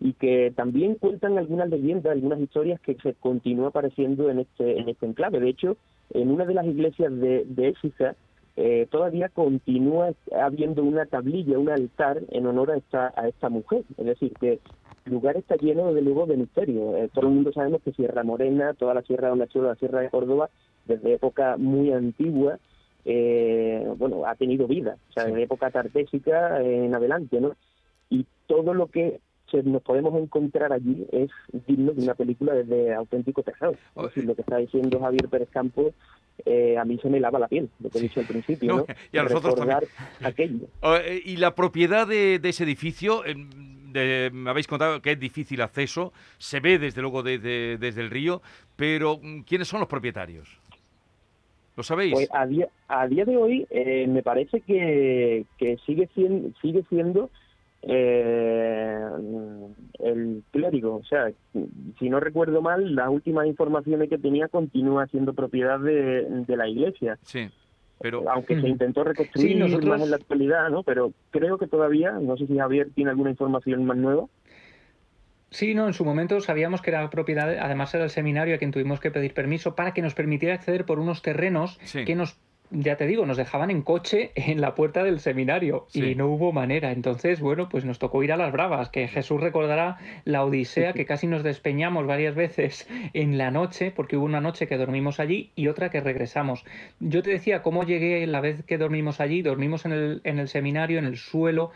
y 0.00 0.14
que 0.14 0.50
también 0.56 0.94
cuentan 0.94 1.36
algunas 1.36 1.68
leyendas, 1.68 2.12
algunas 2.12 2.40
historias 2.40 2.80
que 2.80 2.94
se 3.02 3.12
continúa 3.12 3.68
apareciendo 3.68 4.30
en 4.30 4.38
este, 4.40 4.80
en 4.80 4.88
este 4.88 5.04
enclave. 5.04 5.40
De 5.40 5.50
hecho, 5.50 5.76
en 6.10 6.30
una 6.30 6.44
de 6.44 6.54
las 6.54 6.66
iglesias 6.66 7.12
de, 7.18 7.44
de 7.46 7.74
eh, 8.56 8.86
todavía 8.90 9.28
continúa 9.28 10.12
habiendo 10.38 10.82
una 10.82 11.06
tablilla, 11.06 11.58
un 11.58 11.70
altar 11.70 12.20
en 12.30 12.46
honor 12.46 12.72
a 12.72 12.76
esta, 12.76 13.12
a 13.16 13.28
esta 13.28 13.48
mujer. 13.48 13.84
Es 13.96 14.04
decir, 14.04 14.32
que 14.38 14.58
el 15.06 15.12
lugar 15.12 15.36
está 15.36 15.56
lleno, 15.56 15.94
de 15.94 16.02
luego, 16.02 16.26
de 16.26 16.36
misterio. 16.36 16.96
Eh, 16.96 17.08
todo 17.12 17.28
el 17.28 17.34
mundo 17.34 17.52
sabemos 17.52 17.80
que 17.82 17.92
Sierra 17.92 18.22
Morena, 18.22 18.74
toda 18.74 18.94
la 18.94 19.02
Sierra 19.02 19.30
de 19.30 19.36
la 19.36 19.74
Sierra 19.76 20.00
de 20.00 20.10
Córdoba, 20.10 20.50
desde 20.84 21.14
época 21.14 21.56
muy 21.56 21.92
antigua, 21.92 22.58
eh, 23.04 23.86
bueno, 23.96 24.26
ha 24.26 24.34
tenido 24.34 24.66
vida, 24.66 24.96
o 25.08 25.12
sea, 25.12 25.24
desde 25.24 25.44
época 25.44 25.70
tartésica 25.70 26.60
en 26.60 26.94
adelante, 26.94 27.40
¿no? 27.40 27.54
Y 28.10 28.26
todo 28.46 28.74
lo 28.74 28.88
que 28.88 29.20
nos 29.52 29.82
podemos 29.82 30.14
encontrar 30.20 30.72
allí 30.72 31.06
es 31.12 31.30
digno 31.66 31.92
de 31.92 32.02
una 32.02 32.14
película 32.14 32.54
desde 32.54 32.94
auténtico 32.94 33.42
terror. 33.42 33.76
lo 33.94 34.34
que 34.34 34.42
está 34.42 34.58
diciendo 34.58 35.00
Javier 35.00 35.28
Pérez 35.28 35.48
Campos 35.50 35.92
eh, 36.46 36.76
a 36.78 36.84
mí 36.84 36.98
se 36.98 37.08
me 37.08 37.20
lava 37.20 37.38
la 37.38 37.48
piel, 37.48 37.68
lo 37.80 37.90
que 37.90 37.98
he 37.98 38.02
dicho 38.02 38.20
al 38.20 38.26
principio, 38.26 38.76
¿no? 38.76 38.86
Y 39.12 39.18
a 39.18 39.24
nosotros 39.24 39.54
también. 39.54 39.80
aquello. 40.22 40.66
Oh, 40.82 40.96
eh, 40.96 41.20
y 41.24 41.36
la 41.36 41.54
propiedad 41.54 42.06
de, 42.06 42.40
ese 42.42 42.64
edificio, 42.64 43.22
de, 43.22 44.30
me 44.32 44.50
habéis 44.50 44.66
contado 44.66 45.02
que 45.02 45.12
es 45.12 45.20
difícil 45.20 45.60
acceso, 45.60 46.12
se 46.38 46.60
ve 46.60 46.78
desde 46.78 47.02
luego 47.02 47.22
desde, 47.22 47.76
desde 47.76 48.00
el 48.00 48.10
río, 48.10 48.40
pero 48.76 49.18
mm, 49.22 49.42
¿quiénes 49.42 49.68
son 49.68 49.80
los 49.80 49.88
propietarios? 49.88 50.58
¿Lo 51.76 51.82
sabéis? 51.82 52.12
Pues 52.12 52.28
a 52.32 52.46
día, 52.46 52.68
a 52.88 53.06
día 53.06 53.24
de 53.24 53.36
hoy 53.36 53.66
eh, 53.70 54.06
me 54.08 54.22
parece 54.22 54.60
que, 54.60 55.44
que 55.58 55.76
sigue, 55.84 56.08
siendo, 56.14 56.50
sigue 56.60 56.84
siendo 56.88 57.30
eh, 57.82 59.00
el 60.00 60.42
clérigo. 60.50 60.96
O 60.96 61.04
sea, 61.04 61.30
si 61.98 62.08
no 62.08 62.20
recuerdo 62.20 62.62
mal, 62.62 62.94
las 62.94 63.08
últimas 63.08 63.46
informaciones 63.46 64.08
que 64.08 64.18
tenía 64.18 64.48
continúa 64.48 65.06
siendo 65.06 65.34
propiedad 65.34 65.78
de, 65.80 66.44
la 66.48 66.68
iglesia. 66.68 67.18
Sí. 67.22 67.48
Pero... 68.00 68.28
Aunque 68.30 68.60
se 68.60 68.68
intentó 68.68 69.04
reconstruir 69.04 69.58
más 69.84 70.02
en 70.02 70.10
la 70.10 70.16
actualidad, 70.16 70.68
¿no? 70.70 70.82
Pero 70.82 71.12
creo 71.30 71.58
que 71.58 71.66
todavía, 71.66 72.12
no 72.12 72.36
sé 72.36 72.46
si 72.46 72.56
Javier 72.56 72.90
tiene 72.94 73.10
alguna 73.10 73.30
información 73.30 73.84
más 73.84 73.96
nueva. 73.96 74.26
Sí, 75.50 75.74
no, 75.74 75.88
en 75.88 75.94
su 75.94 76.04
momento 76.04 76.40
sabíamos 76.40 76.80
que 76.80 76.90
era 76.90 77.10
propiedad, 77.10 77.58
además 77.58 77.92
era 77.92 78.04
el 78.04 78.10
seminario 78.10 78.54
a 78.54 78.58
quien 78.58 78.70
tuvimos 78.70 79.00
que 79.00 79.10
pedir 79.10 79.34
permiso 79.34 79.74
para 79.74 79.92
que 79.92 80.00
nos 80.00 80.14
permitiera 80.14 80.54
acceder 80.54 80.84
por 80.84 81.00
unos 81.00 81.22
terrenos 81.22 81.78
que 81.92 82.14
nos 82.14 82.38
ya 82.70 82.96
te 82.96 83.06
digo, 83.06 83.26
nos 83.26 83.36
dejaban 83.36 83.70
en 83.70 83.82
coche 83.82 84.32
en 84.34 84.60
la 84.60 84.74
puerta 84.74 85.02
del 85.02 85.20
seminario 85.20 85.86
y 85.92 86.14
no 86.14 86.28
hubo 86.28 86.52
manera. 86.52 86.92
Entonces, 86.92 87.40
bueno, 87.40 87.68
pues 87.68 87.84
nos 87.84 87.98
tocó 87.98 88.22
ir 88.22 88.32
a 88.32 88.36
las 88.36 88.52
bravas, 88.52 88.90
que 88.90 89.08
Jesús 89.08 89.40
recordará 89.40 89.98
la 90.24 90.44
odisea 90.44 90.92
que 90.92 91.06
casi 91.06 91.26
nos 91.26 91.42
despeñamos 91.42 92.06
varias 92.06 92.34
veces 92.34 92.88
en 93.12 93.38
la 93.38 93.50
noche, 93.50 93.90
porque 93.90 94.16
hubo 94.16 94.24
una 94.24 94.40
noche 94.40 94.66
que 94.66 94.76
dormimos 94.76 95.20
allí 95.20 95.50
y 95.56 95.68
otra 95.68 95.90
que 95.90 96.00
regresamos. 96.00 96.64
Yo 97.00 97.22
te 97.22 97.30
decía 97.30 97.62
cómo 97.62 97.84
llegué 97.84 98.26
la 98.26 98.40
vez 98.40 98.64
que 98.64 98.78
dormimos 98.78 99.20
allí, 99.20 99.42
dormimos 99.42 99.84
en 99.84 99.92
el, 99.92 100.20
en 100.24 100.38
el 100.38 100.48
seminario, 100.48 100.98
en 100.98 101.06
el 101.06 101.16
suelo, 101.16 101.72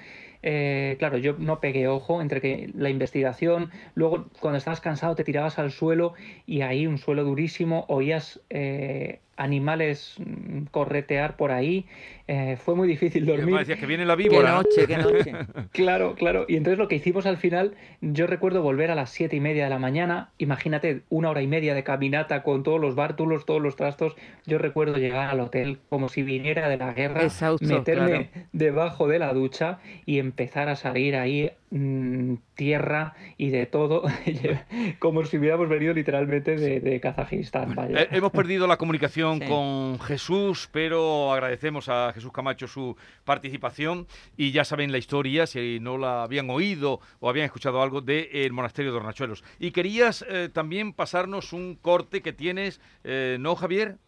eh, 0.46 0.96
claro, 0.98 1.16
yo 1.16 1.36
no 1.38 1.58
pegué 1.58 1.88
ojo 1.88 2.20
entre 2.20 2.42
que 2.42 2.70
la 2.74 2.90
investigación, 2.90 3.70
luego 3.94 4.26
cuando 4.40 4.58
estabas 4.58 4.82
cansado 4.82 5.14
te 5.14 5.24
tirabas 5.24 5.58
al 5.58 5.72
suelo 5.72 6.12
y 6.44 6.60
ahí 6.60 6.86
un 6.86 6.98
suelo 6.98 7.24
durísimo, 7.24 7.86
oías 7.88 8.42
eh, 8.50 9.20
animales 9.36 10.14
mm, 10.18 10.64
corretear 10.70 11.36
por 11.36 11.52
ahí. 11.52 11.86
Eh, 12.26 12.56
fue 12.58 12.74
muy 12.74 12.88
difícil 12.88 13.26
dormir. 13.26 13.56
decías 13.58 13.78
que 13.78 13.86
viene 13.86 14.06
la 14.06 14.16
víbora. 14.16 14.48
Qué 14.48 14.54
noche, 14.54 14.86
qué 14.86 14.96
noche. 14.96 15.32
claro, 15.72 16.14
claro. 16.14 16.46
Y 16.48 16.56
entonces 16.56 16.78
lo 16.78 16.88
que 16.88 16.96
hicimos 16.96 17.26
al 17.26 17.36
final, 17.36 17.74
yo 18.00 18.26
recuerdo 18.26 18.62
volver 18.62 18.90
a 18.90 18.94
las 18.94 19.10
siete 19.10 19.36
y 19.36 19.40
media 19.40 19.64
de 19.64 19.70
la 19.70 19.78
mañana. 19.78 20.30
Imagínate 20.38 21.02
una 21.10 21.30
hora 21.30 21.42
y 21.42 21.46
media 21.46 21.74
de 21.74 21.84
caminata 21.84 22.42
con 22.42 22.62
todos 22.62 22.80
los 22.80 22.94
bártulos, 22.94 23.44
todos 23.44 23.60
los 23.60 23.76
trastos. 23.76 24.16
Yo 24.46 24.58
recuerdo 24.58 24.96
llegar 24.96 25.28
al 25.28 25.40
hotel 25.40 25.78
como 25.90 26.08
si 26.08 26.22
viniera 26.22 26.68
de 26.68 26.78
la 26.78 26.92
guerra, 26.92 27.28
meterme 27.60 28.30
debajo 28.52 29.06
de 29.06 29.18
la 29.18 29.32
ducha 29.34 29.78
y 30.06 30.18
empezar 30.18 30.68
a 30.68 30.76
salir 30.76 31.16
ahí 31.16 31.50
Mm, 31.76 32.36
tierra 32.54 33.14
y 33.36 33.50
de 33.50 33.66
todo, 33.66 34.04
como 35.00 35.24
si 35.24 35.38
hubiéramos 35.38 35.68
venido 35.68 35.92
literalmente 35.92 36.54
de, 36.54 37.00
Kazajistán. 37.00 37.74
Eh, 37.90 38.06
hemos 38.12 38.30
perdido 38.30 38.68
la 38.68 38.76
comunicación 38.76 39.40
con 39.40 39.98
Jesús, 39.98 40.68
pero 40.70 41.32
agradecemos 41.32 41.88
a 41.88 42.12
Jesús 42.14 42.30
Camacho 42.30 42.68
su 42.68 42.96
participación 43.24 44.06
y 44.36 44.52
ya 44.52 44.64
saben 44.64 44.92
la 44.92 44.98
historia, 44.98 45.48
si 45.48 45.80
no 45.80 45.98
la 45.98 46.22
habían 46.22 46.48
oído 46.48 47.00
o 47.18 47.28
habían 47.28 47.46
escuchado 47.46 47.82
algo, 47.82 48.00
del 48.00 48.52
monasterio 48.52 48.92
de 48.92 48.98
Hornachuelos. 48.98 49.42
Y 49.58 49.72
querías 49.72 50.24
eh, 50.28 50.50
también 50.52 50.92
pasarnos 50.92 51.52
un 51.52 51.74
corte 51.74 52.22
que 52.22 52.32
tienes, 52.32 52.80
eh, 53.02 53.36
¿no, 53.40 53.56
Javier? 53.56 53.98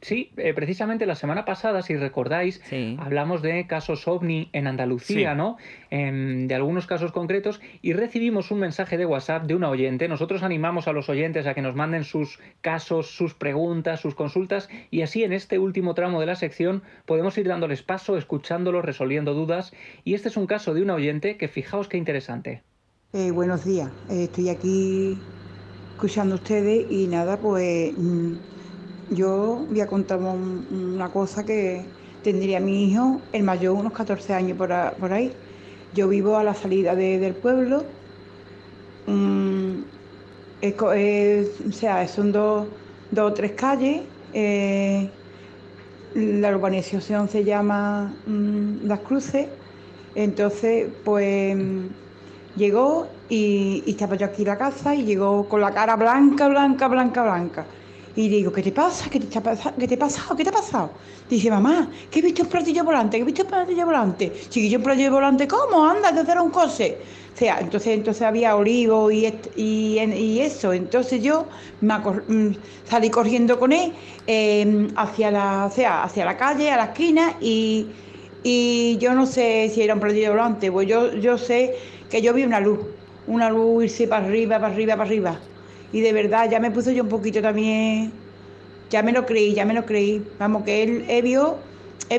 Sí, 0.00 0.30
eh, 0.36 0.54
precisamente 0.54 1.06
la 1.06 1.16
semana 1.16 1.44
pasada, 1.44 1.82
si 1.82 1.96
recordáis, 1.96 2.62
hablamos 2.98 3.42
de 3.42 3.66
casos 3.66 4.06
ovni 4.06 4.48
en 4.52 4.68
Andalucía, 4.68 5.34
¿no? 5.34 5.56
Em, 5.90 6.46
de 6.46 6.54
algunos 6.54 6.86
casos 6.86 7.10
concretos 7.10 7.60
y 7.82 7.92
recibimos 7.92 8.50
un 8.50 8.60
mensaje 8.60 8.96
de 8.96 9.06
WhatsApp 9.06 9.44
de 9.44 9.54
una 9.54 9.68
oyente. 9.68 10.06
Nosotros 10.08 10.42
animamos 10.44 10.86
a 10.86 10.92
los 10.92 11.08
oyentes 11.08 11.46
a 11.46 11.54
que 11.54 11.62
nos 11.62 11.74
manden 11.74 12.04
sus 12.04 12.38
casos, 12.60 13.08
sus 13.08 13.34
preguntas, 13.34 14.00
sus 14.00 14.14
consultas 14.14 14.68
y 14.90 15.02
así 15.02 15.24
en 15.24 15.32
este 15.32 15.58
último 15.58 15.94
tramo 15.94 16.20
de 16.20 16.26
la 16.26 16.36
sección 16.36 16.82
podemos 17.04 17.36
ir 17.38 17.48
dándoles 17.48 17.82
paso, 17.82 18.16
escuchándolos, 18.16 18.84
resolviendo 18.84 19.34
dudas. 19.34 19.72
Y 20.04 20.14
este 20.14 20.28
es 20.28 20.36
un 20.36 20.46
caso 20.46 20.74
de 20.74 20.82
una 20.82 20.94
oyente 20.94 21.36
que 21.36 21.48
fijaos 21.48 21.88
qué 21.88 21.96
interesante. 21.96 22.62
Eh, 23.12 23.30
buenos 23.30 23.64
días, 23.64 23.90
eh, 24.10 24.24
estoy 24.24 24.48
aquí 24.48 25.18
escuchando 25.92 26.34
a 26.34 26.38
ustedes 26.38 26.86
y 26.90 27.06
nada, 27.06 27.38
pues 27.38 27.96
mm, 27.96 28.34
yo 29.10 29.64
voy 29.68 29.80
a 29.80 29.86
contar 29.86 30.18
una 30.18 31.08
cosa 31.10 31.44
que 31.44 31.84
tendría 32.22 32.58
mi 32.58 32.90
hijo, 32.90 33.20
el 33.32 33.44
mayor, 33.44 33.76
unos 33.76 33.92
14 33.92 34.34
años 34.34 34.58
por, 34.58 34.72
ahí. 34.72 35.32
Yo 35.94 36.08
vivo 36.08 36.36
a 36.36 36.44
la 36.44 36.54
salida 36.54 36.94
del 36.94 37.34
pueblo. 37.34 37.84
Mm, 39.06 39.82
o 40.80 41.72
sea, 41.72 42.08
son 42.08 42.32
dos, 42.32 42.66
dos 43.12 43.30
o 43.30 43.34
tres 43.34 43.52
calles. 43.52 44.02
Eh, 44.32 45.08
la 46.14 46.50
urbanización 46.50 47.28
se 47.28 47.44
llama 47.44 48.12
mm, 48.26 48.86
Las 48.86 49.00
Cruces. 49.00 49.46
Entonces, 50.16 50.88
pues 51.04 51.56
llegó 52.56 53.06
y, 53.28 53.84
y, 53.86 53.90
estaba 53.90 54.16
yo 54.16 54.26
aquí 54.26 54.42
en 54.42 54.48
la 54.48 54.58
casa 54.58 54.94
y 54.94 55.04
llegó 55.04 55.48
con 55.48 55.60
la 55.60 55.72
cara 55.72 55.94
blanca, 55.94 56.48
blanca, 56.48 56.88
blanca, 56.88 57.22
blanca. 57.22 57.66
Y 58.16 58.30
digo, 58.30 58.50
¿qué 58.50 58.62
te 58.62 58.72
pasa? 58.72 59.10
¿Qué 59.10 59.20
te, 59.20 59.26
¿Qué 59.26 59.86
te 59.88 59.94
ha 59.94 59.98
pasado? 59.98 60.36
¿Qué 60.36 60.42
te 60.42 60.48
ha 60.48 60.52
pasado? 60.52 60.90
Dice, 61.28 61.50
mamá, 61.50 61.90
que 62.10 62.20
he 62.20 62.22
visto 62.22 62.44
un 62.44 62.48
platillo 62.48 62.82
volante, 62.82 63.18
que 63.18 63.22
he 63.22 63.26
visto 63.26 63.42
un 63.42 63.48
platillo 63.48 63.84
volante. 63.84 64.32
Chiquillo, 64.48 64.78
un 64.78 64.84
platillo 64.84 65.12
volante, 65.12 65.46
¿cómo? 65.46 65.84
Anda, 65.84 66.14
que 66.14 66.20
hacer 66.20 66.40
un 66.40 66.50
cose. 66.50 66.98
O 67.34 67.38
sea, 67.38 67.60
entonces, 67.60 67.92
entonces 67.92 68.22
había 68.22 68.56
olivo 68.56 69.10
y, 69.10 69.26
y, 69.56 70.40
eso. 70.40 70.72
Entonces 70.72 71.22
yo 71.22 71.46
me 71.82 71.98
mm, 71.98 72.56
salí 72.84 73.10
corriendo 73.10 73.58
con 73.58 73.72
él 73.72 73.92
em, 74.26 74.88
hacia, 74.96 75.30
la, 75.30 75.66
o 75.66 75.70
sea, 75.70 76.04
hacia 76.04 76.24
la 76.24 76.38
calle, 76.38 76.70
a 76.70 76.78
la 76.78 76.84
esquina, 76.86 77.36
y, 77.38 77.86
y 78.42 78.96
yo 78.98 79.12
no 79.12 79.26
sé 79.26 79.70
si 79.74 79.82
era 79.82 79.92
un 79.92 80.00
platillo 80.00 80.30
volante, 80.30 80.72
pues 80.72 80.88
yo, 80.88 81.12
yo 81.16 81.36
sé 81.36 81.74
que 82.08 82.22
yo 82.22 82.32
vi 82.32 82.44
una 82.44 82.60
luz, 82.60 82.78
una 83.26 83.50
luz 83.50 83.84
irse 83.84 84.08
para 84.08 84.24
arriba, 84.24 84.58
para 84.58 84.72
arriba, 84.72 84.96
para 84.96 85.06
arriba. 85.06 85.40
Y 85.96 86.02
de 86.02 86.12
verdad, 86.12 86.50
ya 86.50 86.60
me 86.60 86.70
puso 86.70 86.90
yo 86.90 87.04
un 87.04 87.08
poquito 87.08 87.40
también, 87.40 88.12
ya 88.90 89.02
me 89.02 89.12
lo 89.12 89.24
creí, 89.24 89.54
ya 89.54 89.64
me 89.64 89.72
lo 89.72 89.86
creí. 89.86 90.22
Vamos, 90.38 90.62
que 90.64 90.82
él, 90.82 91.22
vio, 91.22 91.56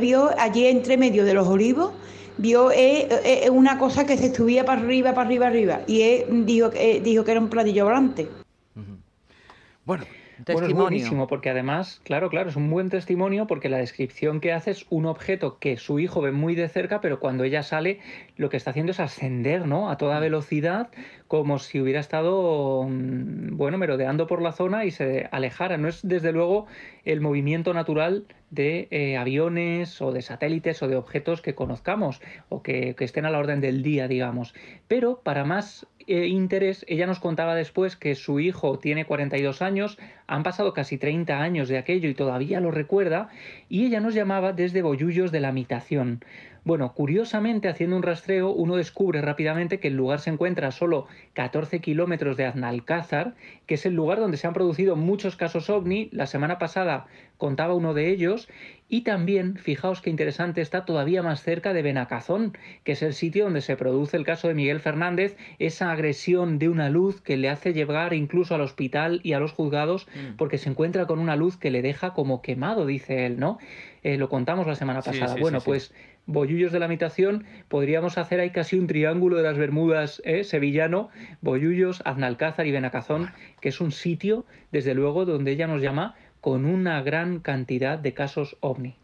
vio 0.01 0.31
allí 0.39 0.65
entre 0.65 0.97
medio 0.97 1.23
de 1.23 1.35
los 1.35 1.47
olivos 1.47 1.91
vio 2.39 2.71
eh, 2.71 3.07
eh, 3.07 3.41
eh, 3.45 3.49
una 3.51 3.77
cosa 3.77 4.03
que 4.03 4.17
se 4.17 4.33
subía 4.33 4.65
para 4.65 4.81
arriba, 4.81 5.13
para 5.13 5.27
arriba, 5.27 5.45
arriba. 5.45 5.81
Y 5.85 6.01
él 6.01 6.43
dijo, 6.47 6.71
dijo 7.03 7.23
que 7.23 7.31
era 7.31 7.39
un 7.39 7.49
platillo 7.49 7.85
volante. 7.85 8.27
Bueno, 9.85 10.05
bueno, 10.53 10.67
es 10.67 10.73
buenísimo 10.73 11.27
porque 11.27 11.49
además, 11.49 12.01
claro, 12.03 12.29
claro, 12.29 12.49
es 12.49 12.55
un 12.55 12.69
buen 12.69 12.89
testimonio 12.89 13.47
porque 13.47 13.69
la 13.69 13.77
descripción 13.77 14.39
que 14.39 14.53
hace 14.53 14.71
es 14.71 14.85
un 14.89 15.05
objeto 15.05 15.59
que 15.59 15.77
su 15.77 15.99
hijo 15.99 16.21
ve 16.21 16.31
muy 16.31 16.55
de 16.55 16.69
cerca, 16.69 17.01
pero 17.01 17.19
cuando 17.19 17.43
ella 17.43 17.63
sale 17.63 17.99
lo 18.35 18.49
que 18.49 18.57
está 18.57 18.71
haciendo 18.71 18.91
es 18.91 18.99
ascender, 18.99 19.65
¿no? 19.67 19.89
A 19.89 19.97
toda 19.97 20.19
velocidad, 20.19 20.89
como 21.27 21.59
si 21.59 21.79
hubiera 21.79 21.99
estado, 21.99 22.83
mm, 22.83 23.57
bueno, 23.57 23.77
merodeando 23.77 24.27
por 24.27 24.41
la 24.41 24.51
zona 24.51 24.85
y 24.85 24.91
se 24.91 25.27
alejara. 25.31 25.77
No 25.77 25.87
es 25.87 26.07
desde 26.07 26.31
luego 26.31 26.67
el 27.05 27.21
movimiento 27.21 27.73
natural 27.73 28.25
de 28.49 28.87
eh, 28.91 29.17
aviones 29.17 30.01
o 30.01 30.11
de 30.11 30.21
satélites 30.21 30.81
o 30.81 30.87
de 30.87 30.95
objetos 30.95 31.41
que 31.41 31.55
conozcamos 31.55 32.21
o 32.49 32.63
que, 32.63 32.95
que 32.95 33.05
estén 33.05 33.25
a 33.25 33.29
la 33.29 33.39
orden 33.39 33.61
del 33.61 33.83
día, 33.83 34.07
digamos. 34.07 34.53
Pero 34.87 35.21
para 35.23 35.43
más 35.43 35.87
eh, 36.07 36.27
interés, 36.27 36.85
ella 36.87 37.05
nos 37.05 37.19
contaba 37.19 37.53
después 37.53 37.97
que 37.97 38.15
su 38.15 38.39
hijo 38.39 38.79
tiene 38.79 39.03
42 39.03 39.61
años, 39.61 39.97
han 40.25 40.43
pasado 40.43 40.73
casi 40.73 40.97
30 40.97 41.41
años 41.41 41.67
de 41.67 41.77
aquello 41.77 42.07
y 42.07 42.13
todavía 42.13 42.61
lo 42.61 42.71
recuerda, 42.71 43.27
y 43.67 43.85
ella 43.85 43.99
nos 43.99 44.13
llamaba 44.13 44.53
desde 44.53 44.81
Bollullos 44.81 45.33
de 45.33 45.41
la 45.41 45.51
Mitación. 45.51 46.23
Bueno, 46.67 46.91
curiosamente, 46.93 47.69
haciendo 47.69 47.95
un 47.95 48.03
rastreo, 48.03 48.51
uno 48.51 48.75
descubre 48.75 49.21
rápidamente 49.21 49.79
que 49.79 49.87
el 49.87 49.95
lugar 49.95 50.19
se 50.19 50.31
encuentra 50.31 50.67
a 50.67 50.71
solo 50.71 51.07
14 51.31 51.79
kilómetros 51.79 52.35
de 52.35 52.43
Aznalcázar, 52.43 53.35
que 53.67 53.75
es 53.75 53.85
el 53.85 53.93
lugar 53.93 54.19
donde 54.19 54.35
se 54.35 54.47
han 54.47 54.53
producido 54.53 54.97
muchos 54.97 55.37
casos 55.37 55.69
ovni. 55.69 56.09
La 56.11 56.27
semana 56.27 56.59
pasada 56.59 57.07
contaba 57.37 57.73
uno 57.73 57.93
de 57.93 58.09
ellos. 58.09 58.49
Y 58.89 59.01
también, 59.01 59.55
fijaos 59.55 60.01
qué 60.01 60.09
interesante, 60.09 60.59
está 60.59 60.83
todavía 60.83 61.23
más 61.23 61.41
cerca 61.41 61.71
de 61.71 61.83
Benacazón, 61.83 62.57
que 62.83 62.93
es 62.93 63.01
el 63.01 63.13
sitio 63.13 63.45
donde 63.45 63.61
se 63.61 63.77
produce 63.77 64.17
el 64.17 64.25
caso 64.25 64.49
de 64.49 64.53
Miguel 64.53 64.81
Fernández, 64.81 65.37
esa 65.59 65.91
agresión 65.91 66.59
de 66.59 66.67
una 66.67 66.89
luz 66.89 67.21
que 67.21 67.37
le 67.37 67.49
hace 67.49 67.71
llegar 67.71 68.13
incluso 68.13 68.55
al 68.55 68.61
hospital 68.61 69.21
y 69.23 69.31
a 69.31 69.39
los 69.39 69.53
juzgados, 69.53 70.07
mm. 70.07 70.35
porque 70.35 70.57
se 70.57 70.69
encuentra 70.69 71.05
con 71.05 71.19
una 71.19 71.37
luz 71.37 71.55
que 71.55 71.71
le 71.71 71.81
deja 71.81 72.13
como 72.13 72.41
quemado, 72.41 72.85
dice 72.85 73.25
él, 73.25 73.39
¿no? 73.39 73.57
Eh, 74.03 74.17
lo 74.17 74.27
contamos 74.27 74.67
la 74.67 74.75
semana 74.75 75.01
pasada. 75.01 75.35
bueno, 75.39 75.59
pues 75.61 75.93
Bollullos 76.27 76.71
de 76.71 76.79
la 76.79 76.87
Mitación, 76.87 77.45
podríamos 77.69 78.17
hacer 78.17 78.39
ahí 78.39 78.51
casi 78.51 78.77
un 78.77 78.85
triángulo 78.85 79.37
de 79.37 79.43
las 79.43 79.57
Bermudas 79.57 80.21
¿eh? 80.25 80.43
sevillano, 80.43 81.09
Bollullos, 81.41 82.01
Aznalcázar 82.05 82.67
y 82.67 82.71
Benacazón, 82.71 83.31
que 83.61 83.69
es 83.69 83.81
un 83.81 83.91
sitio, 83.91 84.45
desde 84.71 84.93
luego, 84.93 85.25
donde 85.25 85.51
ella 85.51 85.67
nos 85.67 85.81
llama 85.81 86.15
con 86.47 86.63
una 86.63 87.01
gran 87.01 87.39
cantidad 87.39 87.99
de 87.99 88.13
casos 88.13 88.55
ovni. 88.61 88.95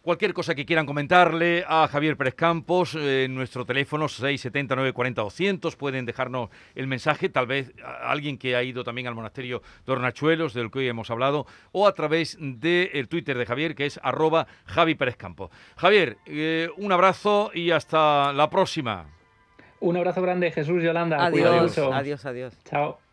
cualquier 0.00 0.32
cosa 0.32 0.54
que 0.54 0.64
quieran 0.64 0.86
comentarle 0.86 1.62
a 1.68 1.86
Javier 1.88 2.16
Pérez 2.16 2.34
Campos, 2.34 2.94
eh, 2.94 3.24
en 3.24 3.34
nuestro 3.34 3.66
teléfono 3.66 4.08
679 4.08 4.94
40 4.94 5.20
200, 5.20 5.76
pueden 5.76 6.06
dejarnos 6.06 6.48
el 6.74 6.86
mensaje, 6.86 7.28
tal 7.28 7.46
vez 7.46 7.70
alguien 8.02 8.38
que 8.38 8.56
ha 8.56 8.62
ido 8.62 8.82
también 8.82 9.08
al 9.08 9.14
monasterio 9.14 9.60
de 9.84 9.92
Hornachuelos, 9.92 10.54
del 10.54 10.70
que 10.70 10.78
hoy 10.78 10.88
hemos 10.88 11.10
hablado, 11.10 11.46
o 11.70 11.86
a 11.86 11.92
través 11.92 12.38
del 12.40 13.08
Twitter 13.08 13.36
de 13.36 13.44
Javier, 13.44 13.74
que 13.74 13.84
es 13.84 14.00
arroba 14.02 14.46
Javi 14.64 14.94
Pérez 14.94 15.16
Campos. 15.16 15.50
Javier, 15.76 16.16
eh, 16.24 16.70
un 16.78 16.92
abrazo 16.92 17.50
y 17.52 17.72
hasta 17.72 18.32
la 18.32 18.48
próxima. 18.48 19.04
Un 19.80 19.98
abrazo 19.98 20.22
grande, 20.22 20.50
Jesús 20.50 20.82
Yolanda. 20.82 21.22
Adiós, 21.22 21.76
adiós, 21.76 22.24
adiós. 22.24 22.58
Chao. 22.64 23.05